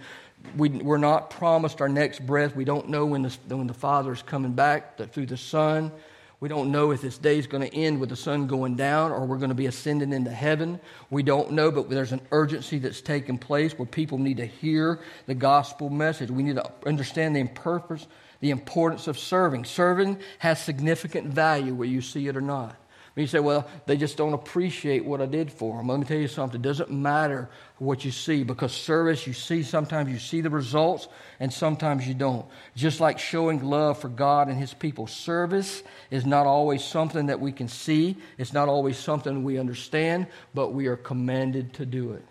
We, 0.55 0.69
we're 0.69 0.97
not 0.97 1.29
promised 1.29 1.81
our 1.81 1.89
next 1.89 2.25
breath. 2.25 2.55
We 2.55 2.65
don't 2.65 2.89
know 2.89 3.05
when 3.05 3.23
the, 3.23 3.37
when 3.47 3.67
the 3.67 3.73
Father 3.73 4.11
is 4.11 4.21
coming 4.21 4.53
back 4.53 4.97
through 5.11 5.25
the 5.27 5.37
Son. 5.37 5.91
We 6.39 6.49
don't 6.49 6.71
know 6.71 6.91
if 6.91 7.01
this 7.01 7.17
day 7.17 7.39
is 7.39 7.47
going 7.47 7.67
to 7.67 7.75
end 7.75 7.99
with 7.99 8.09
the 8.09 8.15
sun 8.15 8.45
going 8.45 8.75
down 8.75 9.11
or 9.11 9.25
we're 9.25 9.37
going 9.37 9.49
to 9.49 9.55
be 9.55 9.65
ascending 9.65 10.13
into 10.13 10.29
heaven. 10.29 10.79
We 11.09 11.23
don't 11.23 11.51
know, 11.51 11.71
but 11.71 11.89
there's 11.89 12.11
an 12.11 12.21
urgency 12.31 12.77
that's 12.77 13.01
taking 13.01 13.39
place 13.39 13.73
where 13.73 13.87
people 13.87 14.19
need 14.19 14.37
to 14.37 14.45
hear 14.45 14.99
the 15.25 15.33
gospel 15.33 15.89
message. 15.89 16.29
We 16.29 16.43
need 16.43 16.57
to 16.57 16.71
understand 16.85 17.35
the 17.35 17.47
purpose, 17.47 18.05
the 18.39 18.51
importance 18.51 19.07
of 19.07 19.17
serving. 19.17 19.65
Serving 19.65 20.19
has 20.37 20.63
significant 20.63 21.27
value 21.27 21.73
whether 21.73 21.89
you 21.89 22.01
see 22.01 22.27
it 22.27 22.37
or 22.37 22.41
not. 22.41 22.75
When 23.17 23.23
you 23.23 23.27
say, 23.27 23.39
well, 23.39 23.67
they 23.87 23.97
just 23.97 24.15
don't 24.15 24.33
appreciate 24.33 25.03
what 25.03 25.21
I 25.21 25.25
did 25.25 25.51
for 25.51 25.75
them. 25.75 25.87
Let 25.87 25.99
me 25.99 26.05
tell 26.05 26.19
you 26.19 26.27
something. 26.27 26.59
It 26.59 26.63
doesn't 26.63 26.91
matter 26.91 27.49
what 27.79 28.05
you 28.05 28.11
see 28.11 28.43
because 28.43 28.71
service, 28.71 29.25
you 29.25 29.33
see, 29.33 29.63
sometimes 29.63 30.11
you 30.11 30.19
see 30.19 30.41
the 30.41 30.51
results 30.51 31.07
and 31.39 31.51
sometimes 31.51 32.07
you 32.07 32.13
don't. 32.13 32.45
Just 32.75 32.99
like 32.99 33.17
showing 33.17 33.63
love 33.63 33.97
for 33.97 34.07
God 34.07 34.49
and 34.49 34.59
His 34.59 34.71
people. 34.71 35.07
Service 35.07 35.81
is 36.11 36.27
not 36.27 36.45
always 36.45 36.83
something 36.83 37.25
that 37.25 37.39
we 37.39 37.51
can 37.51 37.67
see, 37.67 38.17
it's 38.37 38.53
not 38.53 38.69
always 38.69 38.99
something 38.99 39.43
we 39.43 39.57
understand, 39.57 40.27
but 40.53 40.73
we 40.73 40.85
are 40.85 40.95
commanded 40.95 41.73
to 41.73 41.87
do 41.87 42.11
it. 42.11 42.23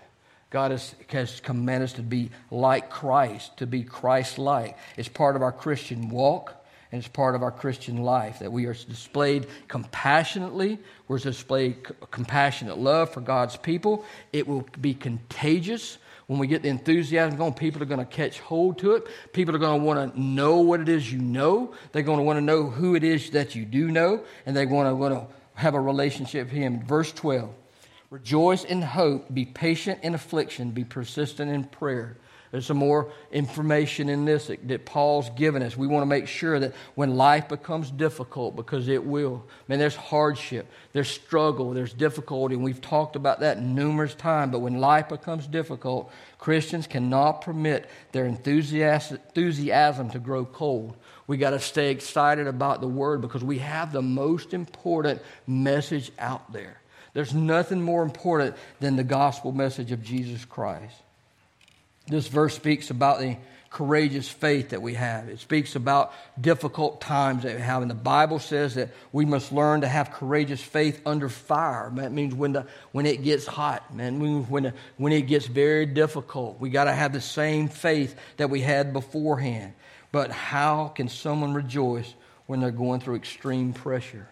God 0.50 0.70
has, 0.70 0.94
has 1.08 1.40
commanded 1.40 1.86
us 1.86 1.92
to 1.94 2.02
be 2.02 2.30
like 2.52 2.90
Christ, 2.90 3.56
to 3.56 3.66
be 3.66 3.82
Christ 3.82 4.38
like. 4.38 4.78
It's 4.96 5.08
part 5.08 5.34
of 5.34 5.42
our 5.42 5.50
Christian 5.50 6.10
walk 6.10 6.64
and 6.96 7.04
it's 7.04 7.12
part 7.12 7.34
of 7.34 7.42
our 7.42 7.50
Christian 7.50 7.98
life 7.98 8.38
that 8.38 8.50
we 8.50 8.64
are 8.64 8.72
displayed 8.72 9.46
compassionately. 9.68 10.78
We're 11.08 11.18
displayed 11.18 11.86
compassionate 12.10 12.78
love 12.78 13.12
for 13.12 13.20
God's 13.20 13.54
people. 13.54 14.06
It 14.32 14.48
will 14.48 14.66
be 14.80 14.94
contagious 14.94 15.98
when 16.26 16.38
we 16.38 16.46
get 16.46 16.62
the 16.62 16.70
enthusiasm 16.70 17.36
going. 17.36 17.52
People 17.52 17.82
are 17.82 17.86
going 17.86 18.00
to 18.00 18.06
catch 18.06 18.40
hold 18.40 18.78
to 18.78 18.92
it. 18.92 19.06
People 19.34 19.54
are 19.54 19.58
going 19.58 19.78
to 19.78 19.84
want 19.84 20.14
to 20.14 20.18
know 20.18 20.60
what 20.60 20.80
it 20.80 20.88
is 20.88 21.12
you 21.12 21.18
know. 21.18 21.74
They're 21.92 22.00
going 22.00 22.16
to 22.16 22.24
want 22.24 22.38
to 22.38 22.40
know 22.40 22.70
who 22.70 22.94
it 22.94 23.04
is 23.04 23.28
that 23.32 23.54
you 23.54 23.66
do 23.66 23.90
know, 23.90 24.24
and 24.46 24.56
they 24.56 24.64
want 24.64 24.88
to 24.88 24.94
want 24.94 25.12
to 25.12 25.26
have 25.52 25.74
a 25.74 25.80
relationship 25.80 26.46
with 26.46 26.56
Him. 26.56 26.82
Verse 26.86 27.12
twelve: 27.12 27.50
Rejoice 28.08 28.64
in 28.64 28.80
hope. 28.80 29.34
Be 29.34 29.44
patient 29.44 30.02
in 30.02 30.14
affliction. 30.14 30.70
Be 30.70 30.84
persistent 30.84 31.50
in 31.50 31.64
prayer. 31.64 32.16
There's 32.56 32.64
some 32.64 32.78
more 32.78 33.12
information 33.32 34.08
in 34.08 34.24
this 34.24 34.46
that, 34.46 34.66
that, 34.68 34.86
Paul's 34.86 35.28
given 35.36 35.62
us. 35.62 35.76
We 35.76 35.86
want 35.86 36.00
to 36.00 36.06
make 36.06 36.26
sure 36.26 36.58
that 36.58 36.72
when 36.94 37.14
life 37.14 37.50
becomes 37.50 37.90
difficult, 37.90 38.56
because 38.56 38.88
it 38.88 39.04
will, 39.04 39.44
man, 39.68 39.78
there's 39.78 39.94
hardship, 39.94 40.66
there's 40.94 41.10
struggle, 41.10 41.74
there's 41.74 41.92
difficulty, 41.92 42.54
and 42.54 42.64
we've 42.64 42.80
talked 42.80 43.14
about 43.14 43.40
that 43.40 43.60
numerous 43.60 44.14
times. 44.14 44.52
But 44.52 44.60
when 44.60 44.80
life 44.80 45.10
becomes 45.10 45.46
difficult, 45.46 46.10
Christians 46.38 46.86
cannot 46.86 47.42
permit 47.42 47.90
their 48.12 48.24
enthusiasm, 48.24 49.18
enthusiasm 49.26 50.08
to 50.12 50.18
grow 50.18 50.46
cold. 50.46 50.96
We 51.26 51.36
got 51.36 51.50
to 51.50 51.60
stay 51.60 51.90
excited 51.90 52.46
about 52.46 52.80
the 52.80 52.88
word 52.88 53.20
because 53.20 53.44
we 53.44 53.58
have 53.58 53.92
the 53.92 54.00
most 54.00 54.54
important 54.54 55.20
message 55.46 56.10
out 56.18 56.54
there. 56.54 56.80
There's 57.12 57.34
nothing 57.34 57.82
more 57.82 58.02
important 58.02 58.56
than 58.80 58.96
the 58.96 59.04
gospel 59.04 59.52
message 59.52 59.92
of 59.92 60.02
Jesus 60.02 60.46
Christ. 60.46 61.02
This 62.06 62.28
verse 62.28 62.54
speaks 62.54 62.90
about 62.90 63.20
the 63.20 63.36
courageous 63.70 64.28
faith 64.28 64.70
that 64.70 64.80
we 64.80 64.94
have. 64.94 65.28
It 65.28 65.38
speaks 65.38 65.76
about 65.76 66.14
difficult 66.40 67.00
times 67.00 67.42
that 67.42 67.56
we 67.56 67.60
have. 67.60 67.82
And 67.82 67.90
the 67.90 67.94
Bible 67.94 68.38
says 68.38 68.76
that 68.76 68.90
we 69.12 69.26
must 69.26 69.52
learn 69.52 69.82
to 69.82 69.88
have 69.88 70.12
courageous 70.12 70.62
faith 70.62 71.00
under 71.04 71.28
fire. 71.28 71.90
That 71.96 72.10
means 72.10 72.34
when, 72.34 72.52
the, 72.52 72.66
when 72.92 73.04
it 73.04 73.22
gets 73.22 73.44
hot, 73.44 73.94
man, 73.94 74.46
when, 74.48 74.62
the, 74.62 74.74
when 74.96 75.12
it 75.12 75.26
gets 75.26 75.46
very 75.46 75.84
difficult. 75.84 76.58
We 76.58 76.70
got 76.70 76.84
to 76.84 76.92
have 76.92 77.12
the 77.12 77.20
same 77.20 77.68
faith 77.68 78.14
that 78.38 78.48
we 78.48 78.62
had 78.62 78.94
beforehand. 78.94 79.74
But 80.10 80.30
how 80.30 80.88
can 80.88 81.08
someone 81.08 81.52
rejoice 81.52 82.14
when 82.46 82.60
they're 82.60 82.70
going 82.70 83.00
through 83.00 83.16
extreme 83.16 83.74
pressure? 83.74 84.26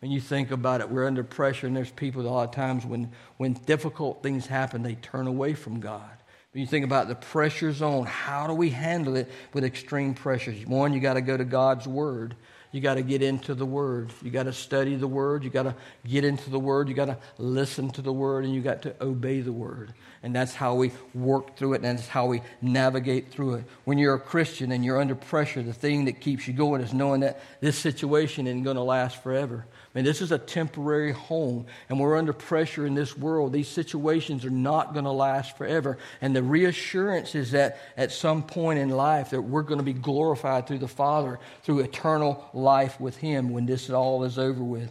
When 0.00 0.10
you 0.10 0.20
think 0.20 0.50
about 0.50 0.80
it, 0.80 0.90
we're 0.90 1.06
under 1.06 1.22
pressure, 1.22 1.68
and 1.68 1.76
there's 1.76 1.92
people 1.92 2.22
a 2.22 2.26
lot 2.26 2.48
of 2.48 2.54
times 2.56 2.84
when, 2.84 3.12
when 3.36 3.52
difficult 3.52 4.20
things 4.24 4.46
happen, 4.48 4.82
they 4.82 4.96
turn 4.96 5.28
away 5.28 5.54
from 5.54 5.78
God. 5.78 6.10
When 6.52 6.60
you 6.60 6.66
think 6.66 6.84
about 6.84 7.08
the 7.08 7.14
pressures 7.14 7.80
on, 7.80 8.04
how 8.04 8.46
do 8.46 8.52
we 8.52 8.68
handle 8.68 9.16
it 9.16 9.30
with 9.54 9.64
extreme 9.64 10.12
pressures? 10.12 10.66
One, 10.66 10.92
you 10.92 11.00
got 11.00 11.14
to 11.14 11.22
go 11.22 11.34
to 11.34 11.46
God's 11.46 11.88
Word. 11.88 12.36
You 12.72 12.82
got 12.82 12.94
to 12.94 13.02
get 13.02 13.22
into 13.22 13.54
the 13.54 13.64
Word. 13.64 14.12
You 14.22 14.30
got 14.30 14.42
to 14.42 14.52
study 14.52 14.94
the 14.96 15.06
Word. 15.06 15.44
You 15.44 15.50
got 15.50 15.62
to 15.62 15.74
get 16.06 16.24
into 16.24 16.50
the 16.50 16.58
Word. 16.58 16.90
You 16.90 16.94
got 16.94 17.06
to 17.06 17.16
listen 17.38 17.88
to 17.92 18.02
the 18.02 18.12
Word, 18.12 18.44
and 18.44 18.54
you 18.54 18.60
got 18.60 18.82
to 18.82 18.94
obey 19.02 19.40
the 19.40 19.52
Word. 19.52 19.94
And 20.22 20.34
that's 20.34 20.54
how 20.54 20.74
we 20.74 20.92
work 21.14 21.56
through 21.56 21.72
it, 21.72 21.84
and 21.84 21.98
that's 21.98 22.08
how 22.08 22.26
we 22.26 22.42
navigate 22.60 23.30
through 23.30 23.54
it. 23.54 23.64
When 23.84 23.96
you're 23.96 24.14
a 24.14 24.20
Christian 24.20 24.72
and 24.72 24.84
you're 24.84 25.00
under 25.00 25.14
pressure, 25.14 25.62
the 25.62 25.72
thing 25.72 26.04
that 26.04 26.20
keeps 26.20 26.46
you 26.46 26.52
going 26.52 26.82
is 26.82 26.92
knowing 26.92 27.22
that 27.22 27.40
this 27.60 27.78
situation 27.78 28.46
isn't 28.46 28.62
going 28.62 28.76
to 28.76 28.82
last 28.82 29.22
forever. 29.22 29.64
I 29.94 29.98
mean, 29.98 30.04
this 30.06 30.22
is 30.22 30.32
a 30.32 30.38
temporary 30.38 31.12
home, 31.12 31.66
and 31.90 32.00
we're 32.00 32.16
under 32.16 32.32
pressure 32.32 32.86
in 32.86 32.94
this 32.94 33.16
world. 33.16 33.52
These 33.52 33.68
situations 33.68 34.46
are 34.46 34.50
not 34.50 34.94
going 34.94 35.04
to 35.04 35.10
last 35.10 35.58
forever. 35.58 35.98
And 36.22 36.34
the 36.34 36.42
reassurance 36.42 37.34
is 37.34 37.50
that 37.50 37.78
at 37.98 38.10
some 38.10 38.42
point 38.42 38.78
in 38.78 38.88
life 38.88 39.30
that 39.30 39.42
we're 39.42 39.62
going 39.62 39.80
to 39.80 39.84
be 39.84 39.92
glorified 39.92 40.66
through 40.66 40.78
the 40.78 40.88
Father, 40.88 41.38
through 41.62 41.80
eternal 41.80 42.48
life 42.54 42.98
with 43.00 43.18
Him 43.18 43.50
when 43.50 43.66
this 43.66 43.90
all 43.90 44.24
is 44.24 44.38
over 44.38 44.64
with. 44.64 44.90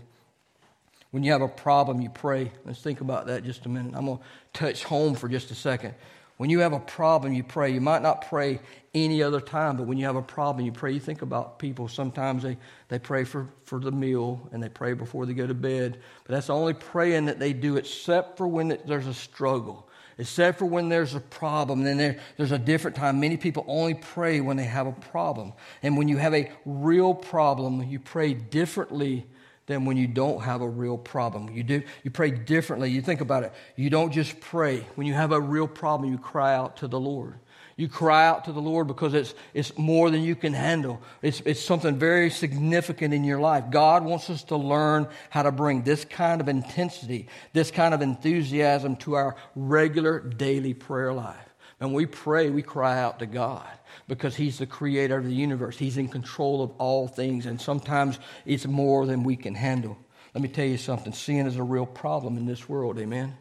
When 1.09 1.23
you 1.23 1.31
have 1.31 1.41
a 1.41 1.47
problem, 1.47 1.99
you 1.99 2.09
pray. 2.09 2.51
Let's 2.63 2.81
think 2.81 3.01
about 3.01 3.25
that 3.25 3.43
just 3.43 3.65
a 3.65 3.69
minute. 3.69 3.93
I'm 3.95 4.05
going 4.05 4.19
to 4.19 4.23
touch 4.53 4.83
home 4.83 5.15
for 5.15 5.27
just 5.27 5.49
a 5.49 5.55
second. 5.55 5.95
When 6.41 6.49
you 6.49 6.61
have 6.61 6.73
a 6.73 6.79
problem, 6.79 7.33
you 7.33 7.43
pray. 7.43 7.69
You 7.69 7.81
might 7.81 8.01
not 8.01 8.27
pray 8.27 8.61
any 8.95 9.21
other 9.21 9.39
time, 9.39 9.77
but 9.77 9.85
when 9.85 9.99
you 9.99 10.07
have 10.07 10.15
a 10.15 10.23
problem, 10.23 10.65
you 10.65 10.71
pray. 10.71 10.91
You 10.91 10.99
think 10.99 11.21
about 11.21 11.59
people. 11.59 11.87
Sometimes 11.87 12.41
they, 12.41 12.57
they 12.87 12.97
pray 12.97 13.25
for, 13.25 13.47
for 13.65 13.79
the 13.79 13.91
meal 13.91 14.49
and 14.51 14.63
they 14.63 14.67
pray 14.67 14.93
before 14.93 15.27
they 15.27 15.35
go 15.35 15.45
to 15.45 15.53
bed. 15.53 15.99
But 16.23 16.33
that's 16.33 16.47
the 16.47 16.55
only 16.55 16.73
praying 16.73 17.25
that 17.25 17.37
they 17.37 17.53
do, 17.53 17.77
except 17.77 18.37
for 18.37 18.47
when 18.47 18.75
there's 18.87 19.05
a 19.05 19.13
struggle, 19.13 19.87
except 20.17 20.57
for 20.57 20.65
when 20.65 20.89
there's 20.89 21.13
a 21.13 21.19
problem. 21.19 21.83
Then 21.83 21.97
there, 21.97 22.17
there's 22.37 22.51
a 22.51 22.57
different 22.57 22.97
time. 22.97 23.19
Many 23.19 23.37
people 23.37 23.63
only 23.67 23.93
pray 23.93 24.41
when 24.41 24.57
they 24.57 24.63
have 24.63 24.87
a 24.87 24.93
problem. 24.93 25.53
And 25.83 25.95
when 25.95 26.07
you 26.07 26.17
have 26.17 26.33
a 26.33 26.51
real 26.65 27.13
problem, 27.13 27.83
you 27.83 27.99
pray 27.99 28.33
differently 28.33 29.27
than 29.71 29.85
when 29.85 29.97
you 29.97 30.07
don't 30.07 30.41
have 30.41 30.61
a 30.61 30.67
real 30.67 30.97
problem. 30.97 31.49
You 31.49 31.63
do 31.63 31.83
you 32.03 32.11
pray 32.11 32.31
differently. 32.31 32.91
You 32.91 33.01
think 33.01 33.21
about 33.21 33.43
it. 33.43 33.53
You 33.75 33.89
don't 33.89 34.11
just 34.11 34.39
pray. 34.39 34.85
When 34.95 35.07
you 35.07 35.13
have 35.13 35.31
a 35.31 35.39
real 35.39 35.67
problem, 35.67 36.11
you 36.11 36.17
cry 36.17 36.53
out 36.55 36.77
to 36.77 36.87
the 36.87 36.99
Lord. 36.99 37.39
You 37.77 37.87
cry 37.87 38.27
out 38.27 38.45
to 38.45 38.51
the 38.51 38.61
Lord 38.61 38.87
because 38.87 39.13
it's, 39.13 39.33
it's 39.53 39.75
more 39.77 40.11
than 40.11 40.21
you 40.21 40.35
can 40.35 40.53
handle. 40.53 41.01
It's, 41.21 41.41
it's 41.45 41.61
something 41.61 41.97
very 41.97 42.29
significant 42.29 43.13
in 43.13 43.23
your 43.23 43.39
life. 43.39 43.71
God 43.71 44.03
wants 44.03 44.29
us 44.29 44.43
to 44.45 44.57
learn 44.57 45.07
how 45.29 45.43
to 45.43 45.51
bring 45.51 45.81
this 45.81 46.05
kind 46.05 46.41
of 46.41 46.47
intensity, 46.47 47.27
this 47.53 47.71
kind 47.71 47.93
of 47.93 48.01
enthusiasm 48.01 48.97
to 48.97 49.15
our 49.15 49.35
regular 49.55 50.19
daily 50.19 50.73
prayer 50.73 51.13
life. 51.13 51.50
And 51.81 51.93
we 51.93 52.05
pray, 52.05 52.51
we 52.51 52.61
cry 52.61 52.99
out 52.99 53.19
to 53.19 53.25
God 53.25 53.67
because 54.07 54.35
He's 54.35 54.59
the 54.59 54.67
creator 54.67 55.17
of 55.17 55.25
the 55.25 55.33
universe. 55.33 55.77
He's 55.77 55.97
in 55.97 56.07
control 56.07 56.61
of 56.61 56.71
all 56.77 57.07
things, 57.07 57.47
and 57.47 57.59
sometimes 57.59 58.19
it's 58.45 58.67
more 58.67 59.07
than 59.07 59.23
we 59.23 59.35
can 59.35 59.55
handle. 59.55 59.97
Let 60.35 60.43
me 60.43 60.47
tell 60.47 60.65
you 60.65 60.77
something 60.77 61.11
sin 61.11 61.47
is 61.47 61.57
a 61.57 61.63
real 61.63 61.87
problem 61.87 62.37
in 62.37 62.45
this 62.45 62.69
world, 62.69 62.99
amen? 62.99 63.35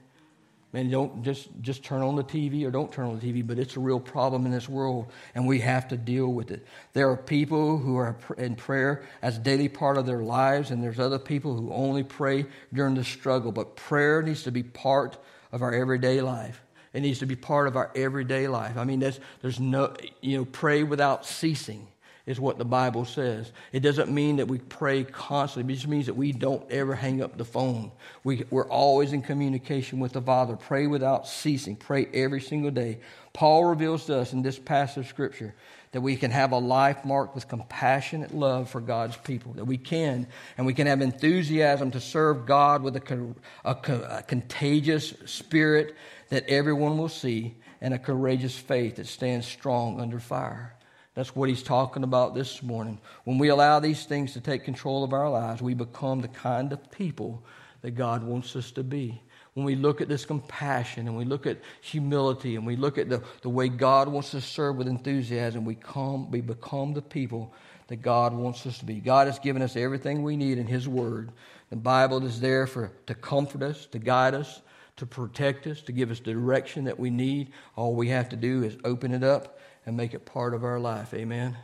Man, 0.72 0.88
don't 0.88 1.22
just, 1.22 1.48
just 1.60 1.82
turn 1.82 2.00
on 2.00 2.16
the 2.16 2.24
TV 2.24 2.64
or 2.64 2.70
don't 2.70 2.90
turn 2.90 3.06
on 3.06 3.18
the 3.18 3.26
TV, 3.32 3.44
but 3.44 3.58
it's 3.58 3.76
a 3.76 3.80
real 3.80 4.00
problem 4.00 4.46
in 4.46 4.52
this 4.52 4.68
world, 4.68 5.10
and 5.34 5.46
we 5.46 5.58
have 5.60 5.88
to 5.88 5.96
deal 5.96 6.28
with 6.28 6.50
it. 6.50 6.64
There 6.94 7.10
are 7.10 7.16
people 7.16 7.76
who 7.76 7.96
are 7.96 8.16
in 8.38 8.54
prayer 8.54 9.02
as 9.20 9.36
a 9.36 9.40
daily 9.40 9.68
part 9.68 9.98
of 9.98 10.06
their 10.06 10.22
lives, 10.22 10.70
and 10.70 10.82
there's 10.82 11.00
other 11.00 11.18
people 11.18 11.56
who 11.56 11.72
only 11.72 12.04
pray 12.04 12.46
during 12.72 12.94
the 12.94 13.04
struggle. 13.04 13.52
But 13.52 13.76
prayer 13.76 14.22
needs 14.22 14.44
to 14.44 14.52
be 14.52 14.62
part 14.62 15.18
of 15.52 15.60
our 15.60 15.74
everyday 15.74 16.22
life. 16.22 16.62
It 16.92 17.00
needs 17.00 17.20
to 17.20 17.26
be 17.26 17.36
part 17.36 17.68
of 17.68 17.76
our 17.76 17.90
everyday 17.94 18.48
life. 18.48 18.76
I 18.76 18.84
mean, 18.84 19.00
there's 19.00 19.60
no, 19.60 19.94
you 20.20 20.38
know, 20.38 20.44
pray 20.44 20.82
without 20.82 21.24
ceasing. 21.24 21.86
is 22.26 22.40
what 22.40 22.58
the 22.58 22.64
Bible 22.64 23.04
says. 23.04 23.52
It 23.72 23.80
doesn't 23.80 24.10
mean 24.10 24.36
that 24.36 24.48
we 24.48 24.58
pray 24.58 25.04
constantly. 25.04 25.72
It 25.72 25.76
just 25.76 25.88
means 25.88 26.06
that 26.06 26.16
we 26.16 26.32
don't 26.32 26.68
ever 26.70 26.94
hang 26.94 27.22
up 27.22 27.36
the 27.36 27.44
phone. 27.44 27.92
We, 28.24 28.44
we're 28.50 28.68
always 28.68 29.12
in 29.12 29.22
communication 29.22 30.00
with 30.00 30.12
the 30.12 30.22
Father. 30.22 30.56
Pray 30.56 30.86
without 30.86 31.26
ceasing. 31.26 31.76
Pray 31.76 32.06
every 32.12 32.40
single 32.40 32.70
day. 32.70 32.98
Paul 33.32 33.64
reveals 33.64 34.06
to 34.06 34.18
us 34.18 34.32
in 34.32 34.42
this 34.42 34.58
passage 34.58 35.04
of 35.04 35.06
Scripture 35.08 35.54
that 35.92 36.00
we 36.00 36.14
can 36.14 36.30
have 36.30 36.52
a 36.52 36.58
life 36.58 37.04
marked 37.04 37.34
with 37.34 37.48
compassionate 37.48 38.32
love 38.32 38.70
for 38.70 38.80
God's 38.80 39.16
people, 39.16 39.54
that 39.54 39.64
we 39.64 39.76
can, 39.76 40.28
and 40.56 40.64
we 40.64 40.72
can 40.72 40.86
have 40.86 41.00
enthusiasm 41.00 41.90
to 41.90 42.00
serve 42.00 42.46
God 42.46 42.82
with 42.82 42.96
a, 42.96 43.34
a, 43.64 43.76
a 44.18 44.22
contagious 44.22 45.14
spirit 45.26 45.96
that 46.30 46.48
everyone 46.48 46.96
will 46.96 47.08
see, 47.08 47.56
and 47.80 47.94
a 47.94 47.98
courageous 47.98 48.56
faith 48.56 48.96
that 48.96 49.06
stands 49.06 49.46
strong 49.46 50.00
under 50.00 50.18
fire. 50.18 50.74
That's 51.14 51.34
what 51.34 51.48
he's 51.48 51.62
talking 51.62 52.04
about 52.04 52.34
this 52.34 52.62
morning. 52.62 53.00
When 53.24 53.38
we 53.38 53.48
allow 53.48 53.80
these 53.80 54.04
things 54.04 54.32
to 54.34 54.40
take 54.40 54.64
control 54.64 55.04
of 55.04 55.12
our 55.12 55.28
lives, 55.28 55.60
we 55.60 55.74
become 55.74 56.20
the 56.20 56.28
kind 56.28 56.72
of 56.72 56.90
people 56.90 57.44
that 57.82 57.92
God 57.92 58.22
wants 58.22 58.54
us 58.56 58.70
to 58.72 58.82
be. 58.82 59.20
When 59.54 59.66
we 59.66 59.74
look 59.74 60.00
at 60.00 60.08
this 60.08 60.24
compassion 60.24 61.08
and 61.08 61.16
we 61.16 61.24
look 61.24 61.46
at 61.46 61.58
humility 61.80 62.54
and 62.54 62.64
we 62.64 62.76
look 62.76 62.98
at 62.98 63.08
the, 63.08 63.22
the 63.42 63.48
way 63.48 63.68
God 63.68 64.08
wants 64.08 64.34
us 64.34 64.44
to 64.44 64.48
serve 64.48 64.76
with 64.76 64.86
enthusiasm, 64.86 65.64
we, 65.64 65.74
come, 65.74 66.30
we 66.30 66.40
become 66.40 66.94
the 66.94 67.02
people 67.02 67.52
that 67.88 68.02
God 68.02 68.32
wants 68.32 68.64
us 68.66 68.78
to 68.78 68.84
be. 68.84 69.00
God 69.00 69.26
has 69.26 69.40
given 69.40 69.62
us 69.62 69.74
everything 69.74 70.22
we 70.22 70.36
need 70.36 70.58
in 70.58 70.68
His 70.68 70.88
Word. 70.88 71.32
The 71.70 71.76
Bible 71.76 72.24
is 72.24 72.40
there 72.40 72.68
for, 72.68 72.92
to 73.06 73.14
comfort 73.14 73.62
us, 73.62 73.86
to 73.86 73.98
guide 73.98 74.34
us, 74.34 74.62
to 75.00 75.06
protect 75.06 75.66
us, 75.66 75.80
to 75.80 75.92
give 75.92 76.10
us 76.10 76.20
the 76.20 76.34
direction 76.34 76.84
that 76.84 76.98
we 76.98 77.08
need. 77.08 77.50
All 77.74 77.94
we 77.94 78.08
have 78.10 78.28
to 78.28 78.36
do 78.36 78.62
is 78.62 78.76
open 78.84 79.14
it 79.14 79.24
up 79.24 79.58
and 79.86 79.96
make 79.96 80.12
it 80.12 80.26
part 80.26 80.52
of 80.52 80.62
our 80.62 80.78
life. 80.78 81.14
Amen. 81.14 81.56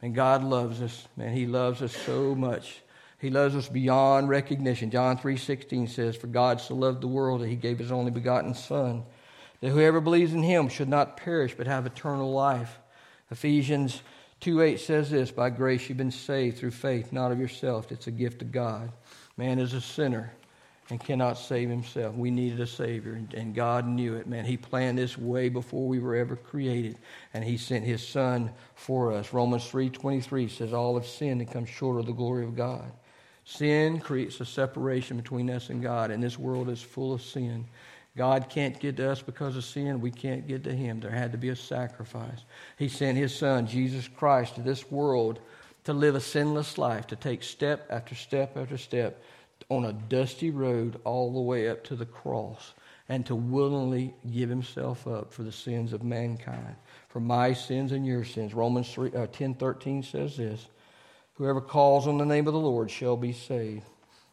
And 0.00 0.14
God 0.14 0.44
loves 0.44 0.80
us, 0.80 1.08
man. 1.16 1.34
He 1.34 1.46
loves 1.46 1.82
us 1.82 1.94
so 1.94 2.32
much. 2.32 2.80
He 3.18 3.28
loves 3.28 3.56
us 3.56 3.68
beyond 3.68 4.28
recognition. 4.28 4.92
John 4.92 5.18
3:16 5.18 5.88
says, 5.88 6.14
"For 6.14 6.28
God 6.28 6.60
so 6.60 6.76
loved 6.76 7.00
the 7.00 7.08
world 7.08 7.40
that 7.40 7.48
he 7.48 7.56
gave 7.56 7.80
his 7.80 7.90
only 7.90 8.12
begotten 8.12 8.54
son, 8.54 9.02
that 9.60 9.70
whoever 9.70 10.00
believes 10.00 10.32
in 10.32 10.44
him 10.44 10.68
should 10.68 10.88
not 10.88 11.16
perish 11.16 11.56
but 11.56 11.66
have 11.66 11.86
eternal 11.86 12.32
life." 12.32 12.78
Ephesians 13.32 14.00
2:8 14.38 14.78
says 14.78 15.10
this, 15.10 15.32
"By 15.32 15.50
grace 15.50 15.88
you've 15.88 15.98
been 15.98 16.12
saved 16.12 16.58
through 16.58 16.70
faith, 16.70 17.12
not 17.12 17.32
of 17.32 17.40
yourself. 17.40 17.90
It's 17.90 18.06
a 18.06 18.12
gift 18.12 18.42
of 18.42 18.52
God." 18.52 18.92
Man 19.36 19.58
is 19.58 19.74
a 19.74 19.80
sinner 19.80 20.34
and 20.90 21.00
cannot 21.00 21.38
save 21.38 21.70
himself. 21.70 22.14
We 22.14 22.30
needed 22.30 22.60
a 22.60 22.66
Savior, 22.66 23.20
and 23.34 23.54
God 23.54 23.86
knew 23.86 24.16
it, 24.16 24.26
man. 24.26 24.44
He 24.44 24.56
planned 24.56 24.98
this 24.98 25.16
way 25.16 25.48
before 25.48 25.88
we 25.88 25.98
were 25.98 26.14
ever 26.14 26.36
created, 26.36 26.98
and 27.32 27.42
He 27.42 27.56
sent 27.56 27.84
His 27.84 28.06
Son 28.06 28.50
for 28.74 29.12
us. 29.12 29.32
Romans 29.32 29.64
3.23 29.64 30.50
says, 30.50 30.72
All 30.72 30.94
have 30.94 31.06
sinned 31.06 31.40
and 31.40 31.50
come 31.50 31.64
short 31.64 31.98
of 31.98 32.06
the 32.06 32.12
glory 32.12 32.44
of 32.44 32.54
God. 32.54 32.92
Sin 33.46 33.98
creates 33.98 34.40
a 34.40 34.44
separation 34.44 35.16
between 35.16 35.48
us 35.50 35.70
and 35.70 35.82
God, 35.82 36.10
and 36.10 36.22
this 36.22 36.38
world 36.38 36.68
is 36.68 36.82
full 36.82 37.14
of 37.14 37.22
sin. 37.22 37.66
God 38.16 38.48
can't 38.48 38.78
get 38.78 38.96
to 38.98 39.10
us 39.10 39.22
because 39.22 39.56
of 39.56 39.64
sin. 39.64 40.00
We 40.00 40.10
can't 40.10 40.46
get 40.46 40.64
to 40.64 40.74
Him. 40.74 41.00
There 41.00 41.10
had 41.10 41.32
to 41.32 41.38
be 41.38 41.48
a 41.48 41.56
sacrifice. 41.56 42.44
He 42.78 42.88
sent 42.88 43.16
His 43.16 43.34
Son, 43.34 43.66
Jesus 43.66 44.06
Christ, 44.06 44.56
to 44.56 44.60
this 44.60 44.90
world 44.90 45.40
to 45.84 45.92
live 45.92 46.14
a 46.14 46.20
sinless 46.20 46.78
life, 46.78 47.06
to 47.08 47.16
take 47.16 47.42
step 47.42 47.86
after 47.90 48.14
step 48.14 48.56
after 48.56 48.78
step 48.78 49.22
on 49.68 49.86
a 49.86 49.92
dusty 49.92 50.50
road 50.50 51.00
all 51.04 51.32
the 51.32 51.40
way 51.40 51.68
up 51.68 51.84
to 51.84 51.96
the 51.96 52.06
cross 52.06 52.74
and 53.08 53.24
to 53.26 53.34
willingly 53.34 54.14
give 54.32 54.48
himself 54.48 55.06
up 55.06 55.32
for 55.32 55.42
the 55.42 55.52
sins 55.52 55.92
of 55.92 56.02
mankind, 56.02 56.76
for 57.08 57.20
my 57.20 57.52
sins 57.52 57.92
and 57.92 58.06
your 58.06 58.24
sins. 58.24 58.54
Romans 58.54 58.92
3, 58.92 59.12
uh, 59.14 59.26
10 59.26 59.54
13 59.54 60.02
says 60.02 60.36
this 60.36 60.66
Whoever 61.34 61.60
calls 61.60 62.06
on 62.06 62.18
the 62.18 62.24
name 62.24 62.46
of 62.46 62.54
the 62.54 62.60
Lord 62.60 62.90
shall 62.90 63.16
be 63.16 63.32
saved. 63.32 63.84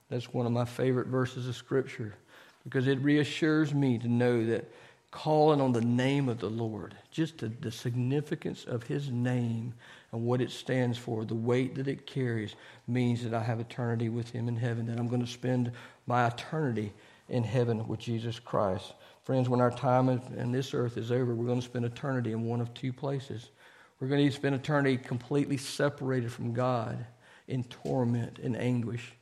That's 0.10 0.34
one 0.34 0.46
of 0.46 0.52
my 0.52 0.66
favorite 0.66 1.08
verses 1.08 1.48
of 1.48 1.56
Scripture 1.56 2.16
because 2.64 2.88
it 2.88 3.00
reassures 3.02 3.74
me 3.74 3.98
to 3.98 4.08
know 4.08 4.46
that 4.46 4.72
calling 5.12 5.60
on 5.60 5.74
the 5.74 5.82
name 5.82 6.30
of 6.30 6.40
the 6.40 6.50
Lord, 6.50 6.96
just 7.12 7.40
the, 7.40 7.50
the 7.50 7.72
significance 7.72 8.64
of 8.64 8.84
his 8.84 9.10
name 9.10 9.74
and 10.12 10.24
what 10.24 10.42
it 10.42 10.50
stands 10.50 10.98
for, 10.98 11.26
the 11.26 11.36
weight 11.36 11.76
that 11.76 11.88
it 11.88 12.08
carries, 12.08 12.56
means 12.88 13.24
that 13.24 13.34
I 13.34 13.44
have 13.44 13.60
eternity 13.60 14.10
with 14.10 14.30
him 14.30 14.48
in 14.48 14.56
heaven, 14.56 14.86
that 14.88 14.98
I'm 14.98 15.08
going 15.08 15.22
to 15.22 15.28
spend 15.28 15.72
my 16.08 16.28
eternity 16.28 16.94
in 17.28 17.44
heaven 17.44 17.88
with 17.88 18.00
Jesus 18.00 18.40
Christ. 18.40 18.94
Friends, 19.24 19.48
when 19.48 19.62
our 19.62 19.72
time 19.72 20.10
in 20.10 20.52
this 20.52 20.74
earth 20.74 20.98
is 20.98 21.12
over, 21.12 21.36
we're 21.36 21.46
going 21.46 21.60
to 21.62 21.66
spend 21.66 21.86
eternity 21.86 22.32
in 22.32 22.44
one 22.46 22.62
of 22.62 22.74
two 22.74 22.92
places. 22.92 23.52
We're 24.00 24.08
going 24.08 24.26
to 24.26 24.36
spend 24.36 24.56
eternity 24.56 24.98
completely 24.98 25.58
separated 25.58 26.32
from 26.32 26.54
God 26.54 27.06
in 27.48 27.64
torment 27.66 28.40
and 28.40 28.58
anguish, 28.58 29.14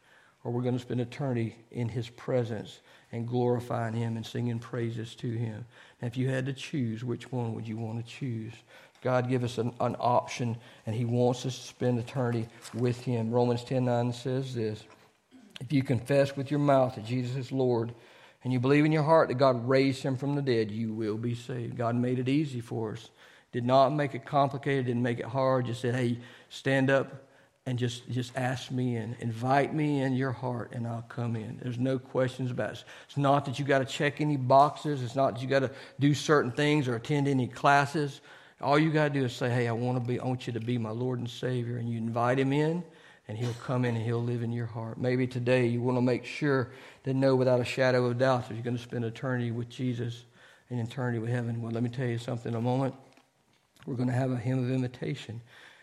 or 0.43 0.51
we're 0.51 0.61
going 0.61 0.75
to 0.75 0.79
spend 0.79 1.01
eternity 1.01 1.55
in 1.71 1.89
His 1.89 2.09
presence 2.09 2.79
and 3.11 3.27
glorifying 3.27 3.93
Him 3.93 4.15
and 4.15 4.25
singing 4.25 4.59
praises 4.59 5.15
to 5.15 5.29
Him. 5.29 5.65
And 6.01 6.09
if 6.09 6.17
you 6.17 6.29
had 6.29 6.45
to 6.45 6.53
choose, 6.53 7.03
which 7.03 7.31
one 7.31 7.53
would 7.53 7.67
you 7.67 7.77
want 7.77 8.03
to 8.03 8.11
choose? 8.11 8.53
God 9.01 9.29
give 9.29 9.43
us 9.43 9.57
an, 9.57 9.73
an 9.79 9.95
option, 9.99 10.57
and 10.85 10.95
He 10.95 11.05
wants 11.05 11.45
us 11.45 11.57
to 11.57 11.67
spend 11.67 11.99
eternity 11.99 12.47
with 12.73 12.99
Him. 13.03 13.31
Romans 13.31 13.63
10 13.63 13.85
9 13.85 14.13
says 14.13 14.53
this 14.53 14.83
If 15.59 15.71
you 15.73 15.83
confess 15.83 16.35
with 16.35 16.51
your 16.51 16.59
mouth 16.59 16.95
that 16.95 17.05
Jesus 17.05 17.35
is 17.35 17.51
Lord, 17.51 17.93
and 18.43 18.53
you 18.53 18.59
believe 18.59 18.85
in 18.85 18.91
your 18.91 19.03
heart 19.03 19.27
that 19.27 19.37
God 19.37 19.67
raised 19.67 20.03
Him 20.03 20.15
from 20.15 20.35
the 20.35 20.41
dead, 20.41 20.71
you 20.71 20.93
will 20.93 21.17
be 21.17 21.35
saved. 21.35 21.77
God 21.77 21.95
made 21.95 22.19
it 22.19 22.29
easy 22.29 22.61
for 22.61 22.93
us. 22.93 23.09
Did 23.51 23.65
not 23.65 23.89
make 23.89 24.13
it 24.15 24.25
complicated, 24.25 24.85
didn't 24.85 25.01
make 25.01 25.19
it 25.19 25.25
hard, 25.25 25.65
just 25.65 25.81
said, 25.81 25.95
hey, 25.95 26.19
stand 26.49 26.89
up 26.89 27.28
and 27.65 27.77
just, 27.77 28.09
just 28.09 28.35
ask 28.35 28.71
me 28.71 28.95
and 28.95 29.15
invite 29.19 29.73
me 29.75 30.01
in 30.01 30.13
your 30.13 30.31
heart 30.31 30.71
and 30.73 30.87
I'll 30.87 31.03
come 31.03 31.35
in. 31.35 31.59
There's 31.61 31.77
no 31.77 31.99
questions 31.99 32.51
about 32.51 32.73
it. 32.73 32.83
It's 33.07 33.17
not 33.17 33.45
that 33.45 33.59
you 33.59 33.65
got 33.65 33.79
to 33.79 33.85
check 33.85 34.21
any 34.21 34.37
boxes. 34.37 35.03
It's 35.03 35.15
not 35.15 35.35
that 35.35 35.41
you 35.41 35.47
got 35.47 35.59
to 35.59 35.71
do 35.99 36.13
certain 36.13 36.51
things 36.51 36.87
or 36.87 36.95
attend 36.95 37.27
any 37.27 37.47
classes. 37.47 38.21
All 38.61 38.77
you 38.77 38.91
got 38.91 39.13
to 39.13 39.19
do 39.19 39.25
is 39.25 39.33
say, 39.33 39.49
"Hey, 39.49 39.67
I 39.67 39.71
want 39.71 40.01
to 40.01 40.05
be. 40.05 40.19
I 40.19 40.25
want 40.25 40.45
you 40.45 40.53
to 40.53 40.59
be 40.59 40.77
my 40.77 40.89
Lord 40.89 41.19
and 41.19 41.29
Savior," 41.29 41.77
and 41.77 41.89
you 41.89 41.97
invite 41.97 42.37
Him 42.37 42.51
in, 42.51 42.83
and 43.27 43.37
He'll 43.37 43.53
come 43.53 43.85
in 43.85 43.95
and 43.95 44.03
He'll 44.03 44.21
live 44.21 44.43
in 44.43 44.51
your 44.51 44.65
heart. 44.65 44.97
Maybe 44.97 45.27
today 45.27 45.65
you 45.67 45.81
want 45.81 45.97
to 45.97 46.01
make 46.01 46.25
sure 46.25 46.71
to 47.05 47.13
know 47.13 47.37
without 47.37 47.61
a 47.61 47.65
shadow 47.65 48.05
of 48.05 48.17
doubt 48.17 48.49
that 48.49 48.55
you're 48.55 48.63
going 48.63 48.75
to 48.75 48.83
spend 48.83 49.05
eternity 49.05 49.51
with 49.51 49.69
Jesus 49.69 50.25
and 50.69 50.79
eternity 50.79 51.19
with 51.19 51.29
heaven. 51.29 51.61
Well, 51.61 51.71
let 51.71 51.83
me 51.83 51.89
tell 51.89 52.07
you 52.07 52.17
something. 52.17 52.51
In 52.51 52.57
a 52.57 52.61
moment, 52.61 52.95
we're 53.85 53.95
going 53.95 54.09
to 54.09 54.13
have 54.13 54.31
a 54.31 54.37
hymn 54.37 54.61
of 54.61 54.69
invitation, 54.69 55.41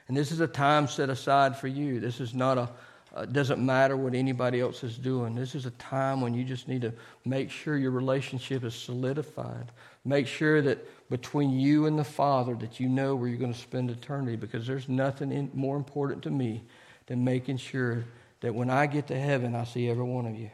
and 0.09 0.17
this 0.17 0.33
is 0.33 0.41
a 0.41 0.47
time 0.47 0.87
set 0.87 1.11
aside 1.11 1.57
for 1.57 1.69
you. 1.69 2.01
This 2.01 2.21
is 2.21 2.35
not 2.35 2.59
a 2.59 2.71
uh, 3.17 3.25
doesn't 3.25 3.65
matter 3.65 3.97
what 3.97 4.15
anybody 4.15 4.61
else 4.61 4.85
is 4.85 4.99
doing. 4.99 5.35
This 5.35 5.55
is 5.55 5.65
a 5.65 5.71
time 5.73 6.21
when 6.21 6.35
you 6.35 6.45
just 6.45 6.69
need 6.69 6.83
to 6.83 6.93
make 7.25 7.51
sure 7.51 7.79
your 7.79 7.91
relationship 7.91 8.63
is 8.63 8.75
solidified. 8.75 9.73
Make 10.05 10.27
sure 10.27 10.61
that 10.61 10.87
between 11.09 11.59
you 11.59 11.87
and 11.87 11.99
the 11.99 12.05
Father 12.05 12.55
that 12.57 12.79
you 12.79 12.91
know 12.91 13.17
where 13.17 13.29
you're 13.29 13.39
going 13.39 13.55
to 13.55 13.59
spend 13.59 13.91
eternity 13.91 14.37
because 14.37 14.67
there's 14.67 14.87
nothing 14.87 15.33
in, 15.33 15.51
more 15.55 15.79
important 15.79 16.23
to 16.25 16.31
me 16.31 16.63
than 17.07 17.25
making 17.25 17.57
sure 17.57 18.05
that 18.41 18.55
when 18.55 18.69
I 18.69 18.87
get 18.87 19.07
to 19.07 19.19
heaven, 19.19 19.55
I 19.55 19.65
see 19.65 19.89
every 19.89 20.05
one 20.05 20.27
of 20.27 20.37
you. 20.37 20.51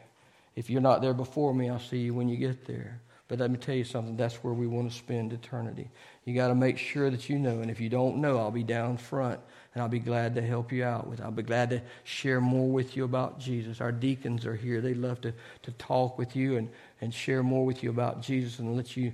If 0.55 0.69
you're 0.69 0.81
not 0.81 1.01
there 1.01 1.13
before 1.13 1.53
me, 1.53 1.69
I'll 1.69 1.79
see 1.79 1.97
you 1.97 2.13
when 2.13 2.29
you 2.29 2.37
get 2.37 2.65
there. 2.65 3.01
But 3.27 3.39
let 3.39 3.51
me 3.51 3.57
tell 3.57 3.75
you 3.75 3.83
something, 3.83 4.15
that's 4.15 4.35
where 4.35 4.53
we 4.53 4.67
want 4.67 4.89
to 4.89 4.97
spend 4.97 5.33
eternity. 5.33 5.89
You 6.25 6.33
got 6.33 6.47
to 6.47 6.55
make 6.55 6.77
sure 6.77 7.09
that 7.09 7.29
you 7.29 7.37
know. 7.37 7.59
And 7.59 7.69
if 7.69 7.79
you 7.81 7.89
don't 7.89 8.17
know, 8.17 8.37
I'll 8.37 8.51
be 8.51 8.63
down 8.63 8.97
front 8.97 9.39
and 9.73 9.81
I'll 9.81 9.89
be 9.89 9.99
glad 9.99 10.35
to 10.35 10.41
help 10.41 10.71
you 10.71 10.83
out 10.83 11.07
with. 11.07 11.21
I'll 11.21 11.31
be 11.31 11.43
glad 11.43 11.69
to 11.71 11.81
share 12.03 12.39
more 12.39 12.69
with 12.69 12.95
you 12.95 13.03
about 13.03 13.39
Jesus. 13.39 13.81
Our 13.81 13.91
deacons 13.91 14.45
are 14.45 14.55
here. 14.55 14.81
They 14.81 14.93
love 14.93 15.19
to, 15.21 15.33
to 15.63 15.71
talk 15.73 16.17
with 16.17 16.35
you 16.35 16.57
and, 16.57 16.69
and 17.01 17.13
share 17.13 17.43
more 17.43 17.65
with 17.65 17.83
you 17.83 17.89
about 17.89 18.21
Jesus 18.21 18.59
and 18.59 18.75
let 18.77 18.95
you 18.95 19.11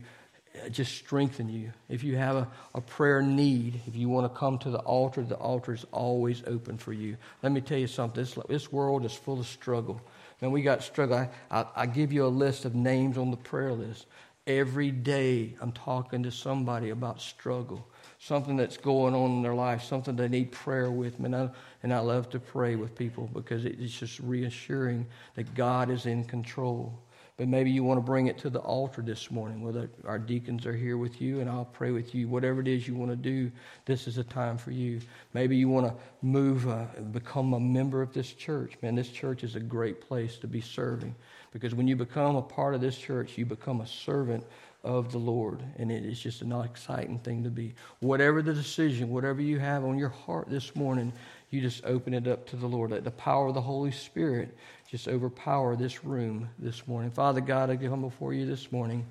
uh, 0.63 0.69
just 0.69 0.95
strengthen 0.95 1.49
you. 1.49 1.71
If 1.87 2.03
you 2.03 2.17
have 2.17 2.35
a, 2.35 2.47
a 2.75 2.81
prayer 2.81 3.21
need, 3.21 3.81
if 3.87 3.95
you 3.95 4.09
want 4.09 4.31
to 4.31 4.37
come 4.37 4.59
to 4.59 4.69
the 4.69 4.79
altar, 4.79 5.23
the 5.23 5.35
altar 5.35 5.73
is 5.73 5.85
always 5.91 6.43
open 6.45 6.77
for 6.77 6.93
you. 6.93 7.17
Let 7.41 7.51
me 7.51 7.61
tell 7.61 7.77
you 7.77 7.87
something 7.87 8.21
this, 8.21 8.37
this 8.47 8.71
world 8.71 9.05
is 9.05 9.13
full 9.13 9.39
of 9.39 9.47
struggle. 9.47 10.01
Man, 10.41 10.51
we 10.51 10.61
got 10.61 10.83
struggle. 10.83 11.17
I, 11.17 11.29
I, 11.51 11.65
I 11.75 11.85
give 11.85 12.13
you 12.13 12.25
a 12.25 12.27
list 12.27 12.65
of 12.65 12.75
names 12.75 13.17
on 13.17 13.31
the 13.31 13.37
prayer 13.37 13.73
list. 13.73 14.05
Every 14.49 14.89
day 14.89 15.53
I'm 15.61 15.71
talking 15.71 16.23
to 16.23 16.31
somebody 16.31 16.89
about 16.89 17.21
struggle, 17.21 17.87
something 18.17 18.57
that's 18.57 18.77
going 18.77 19.13
on 19.13 19.29
in 19.29 19.41
their 19.43 19.53
life, 19.53 19.83
something 19.83 20.15
they 20.15 20.27
need 20.27 20.51
prayer 20.51 20.89
with. 20.89 21.19
Man, 21.19 21.35
I, 21.35 21.49
and 21.83 21.93
I 21.93 21.99
love 21.99 22.31
to 22.31 22.39
pray 22.39 22.75
with 22.75 22.95
people 22.95 23.29
because 23.31 23.63
it's 23.63 23.99
just 23.99 24.19
reassuring 24.19 25.05
that 25.35 25.53
God 25.53 25.91
is 25.91 26.07
in 26.07 26.23
control. 26.23 26.99
But 27.37 27.47
maybe 27.47 27.69
you 27.69 27.83
want 27.83 27.99
to 27.99 28.01
bring 28.01 28.25
it 28.25 28.39
to 28.39 28.49
the 28.49 28.59
altar 28.59 29.03
this 29.03 29.29
morning. 29.29 29.61
Whether 29.61 29.87
our 30.03 30.17
deacons 30.17 30.65
are 30.65 30.75
here 30.75 30.97
with 30.97 31.21
you 31.21 31.41
and 31.41 31.49
I'll 31.49 31.65
pray 31.65 31.91
with 31.91 32.15
you. 32.15 32.27
Whatever 32.27 32.59
it 32.59 32.67
is 32.67 32.87
you 32.87 32.95
want 32.95 33.11
to 33.11 33.15
do, 33.15 33.51
this 33.85 34.07
is 34.07 34.17
a 34.17 34.23
time 34.23 34.57
for 34.57 34.71
you. 34.71 34.99
Maybe 35.35 35.55
you 35.57 35.69
want 35.69 35.85
to 35.85 35.93
move, 36.23 36.67
uh, 36.67 36.85
become 37.11 37.53
a 37.53 37.59
member 37.59 38.01
of 38.01 38.13
this 38.15 38.33
church. 38.33 38.73
Man, 38.81 38.95
this 38.95 39.09
church 39.09 39.43
is 39.43 39.55
a 39.55 39.59
great 39.59 40.01
place 40.01 40.37
to 40.37 40.47
be 40.47 40.59
serving. 40.59 41.13
Because 41.51 41.73
when 41.73 41.87
you 41.87 41.95
become 41.95 42.35
a 42.35 42.41
part 42.41 42.75
of 42.75 42.81
this 42.81 42.97
church, 42.97 43.37
you 43.37 43.45
become 43.45 43.81
a 43.81 43.87
servant 43.87 44.45
of 44.83 45.11
the 45.11 45.17
Lord. 45.17 45.63
And 45.77 45.91
it 45.91 46.05
is 46.05 46.19
just 46.19 46.41
an 46.41 46.51
exciting 46.53 47.19
thing 47.19 47.43
to 47.43 47.49
be. 47.49 47.73
Whatever 47.99 48.41
the 48.41 48.53
decision, 48.53 49.09
whatever 49.09 49.41
you 49.41 49.59
have 49.59 49.83
on 49.83 49.97
your 49.97 50.09
heart 50.09 50.49
this 50.49 50.75
morning, 50.75 51.11
you 51.49 51.61
just 51.61 51.83
open 51.85 52.13
it 52.13 52.27
up 52.27 52.47
to 52.49 52.55
the 52.55 52.67
Lord. 52.67 52.91
Let 52.91 53.03
the 53.03 53.11
power 53.11 53.47
of 53.47 53.55
the 53.55 53.61
Holy 53.61 53.91
Spirit 53.91 54.55
just 54.89 55.07
overpower 55.07 55.75
this 55.75 56.05
room 56.05 56.49
this 56.59 56.87
morning. 56.87 57.11
Father 57.11 57.41
God, 57.41 57.69
I 57.69 57.75
come 57.77 58.01
before 58.01 58.33
you 58.33 58.45
this 58.45 58.71
morning. 58.71 59.05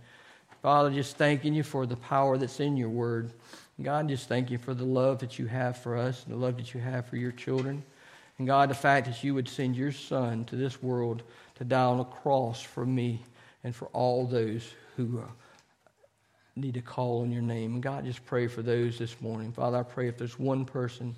Father, 0.62 0.90
just 0.90 1.16
thanking 1.16 1.54
you 1.54 1.62
for 1.62 1.86
the 1.86 1.96
power 1.96 2.36
that's 2.36 2.60
in 2.60 2.76
your 2.76 2.88
word. 2.88 3.32
God, 3.80 4.08
just 4.08 4.28
thank 4.28 4.50
you 4.50 4.58
for 4.58 4.74
the 4.74 4.84
love 4.84 5.20
that 5.20 5.38
you 5.38 5.46
have 5.46 5.78
for 5.78 5.96
us 5.96 6.24
and 6.24 6.34
the 6.34 6.38
love 6.38 6.56
that 6.56 6.74
you 6.74 6.80
have 6.80 7.06
for 7.06 7.16
your 7.16 7.30
children. 7.30 7.84
And 8.38 8.46
God, 8.46 8.70
the 8.70 8.74
fact 8.74 9.06
that 9.06 9.22
you 9.22 9.34
would 9.34 9.48
send 9.48 9.76
your 9.76 9.92
son 9.92 10.44
to 10.46 10.56
this 10.56 10.82
world 10.82 11.22
to 11.58 11.64
die 11.64 11.84
on 11.84 12.00
a 12.00 12.04
cross 12.04 12.60
for 12.60 12.86
me 12.86 13.22
and 13.64 13.74
for 13.74 13.86
all 13.88 14.26
those 14.26 14.72
who 14.96 15.18
uh, 15.20 15.26
need 16.56 16.74
to 16.74 16.80
call 16.80 17.22
on 17.22 17.30
your 17.30 17.42
name. 17.42 17.74
And 17.74 17.82
God, 17.82 18.04
just 18.04 18.24
pray 18.24 18.46
for 18.46 18.62
those 18.62 18.98
this 18.98 19.20
morning. 19.20 19.52
Father, 19.52 19.78
I 19.78 19.82
pray 19.82 20.08
if 20.08 20.18
there's 20.18 20.38
one 20.38 20.64
person 20.64 21.16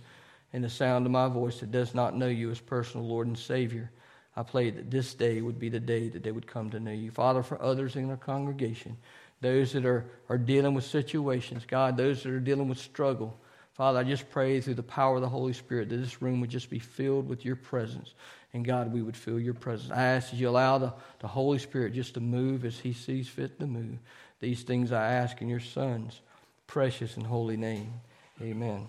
in 0.52 0.62
the 0.62 0.70
sound 0.70 1.06
of 1.06 1.12
my 1.12 1.28
voice 1.28 1.60
that 1.60 1.70
does 1.70 1.94
not 1.94 2.16
know 2.16 2.26
you 2.26 2.50
as 2.50 2.60
personal 2.60 3.06
Lord 3.06 3.26
and 3.26 3.38
Savior, 3.38 3.90
I 4.36 4.42
pray 4.42 4.70
that 4.70 4.90
this 4.90 5.14
day 5.14 5.40
would 5.40 5.58
be 5.58 5.68
the 5.68 5.80
day 5.80 6.08
that 6.08 6.22
they 6.22 6.32
would 6.32 6.46
come 6.46 6.70
to 6.70 6.80
know 6.80 6.92
you. 6.92 7.10
Father, 7.10 7.42
for 7.42 7.60
others 7.60 7.96
in 7.96 8.10
our 8.10 8.16
congregation, 8.16 8.96
those 9.40 9.72
that 9.72 9.84
are, 9.84 10.06
are 10.28 10.38
dealing 10.38 10.74
with 10.74 10.84
situations, 10.84 11.64
God, 11.66 11.96
those 11.96 12.22
that 12.22 12.32
are 12.32 12.40
dealing 12.40 12.68
with 12.68 12.78
struggle, 12.78 13.38
Father, 13.72 14.00
I 14.00 14.04
just 14.04 14.28
pray 14.30 14.60
through 14.60 14.74
the 14.74 14.82
power 14.82 15.16
of 15.16 15.22
the 15.22 15.28
Holy 15.28 15.52
Spirit 15.52 15.88
that 15.88 15.96
this 15.96 16.20
room 16.20 16.40
would 16.40 16.50
just 16.50 16.68
be 16.68 16.78
filled 16.78 17.28
with 17.28 17.44
your 17.44 17.56
presence. 17.56 18.14
And 18.52 18.64
God, 18.64 18.92
we 18.92 19.02
would 19.02 19.16
feel 19.16 19.38
your 19.38 19.54
presence. 19.54 19.92
I 19.92 20.02
ask 20.02 20.30
that 20.30 20.36
you 20.36 20.48
allow 20.48 20.78
the, 20.78 20.92
the 21.20 21.28
Holy 21.28 21.58
Spirit 21.58 21.94
just 21.94 22.14
to 22.14 22.20
move 22.20 22.64
as 22.64 22.78
he 22.78 22.92
sees 22.92 23.28
fit 23.28 23.60
to 23.60 23.66
move. 23.66 23.98
These 24.40 24.62
things 24.62 24.90
I 24.90 25.12
ask 25.12 25.40
in 25.40 25.48
your 25.48 25.60
Son's 25.60 26.20
precious 26.66 27.16
and 27.16 27.26
holy 27.26 27.56
name. 27.56 27.92
Amen. 28.40 28.88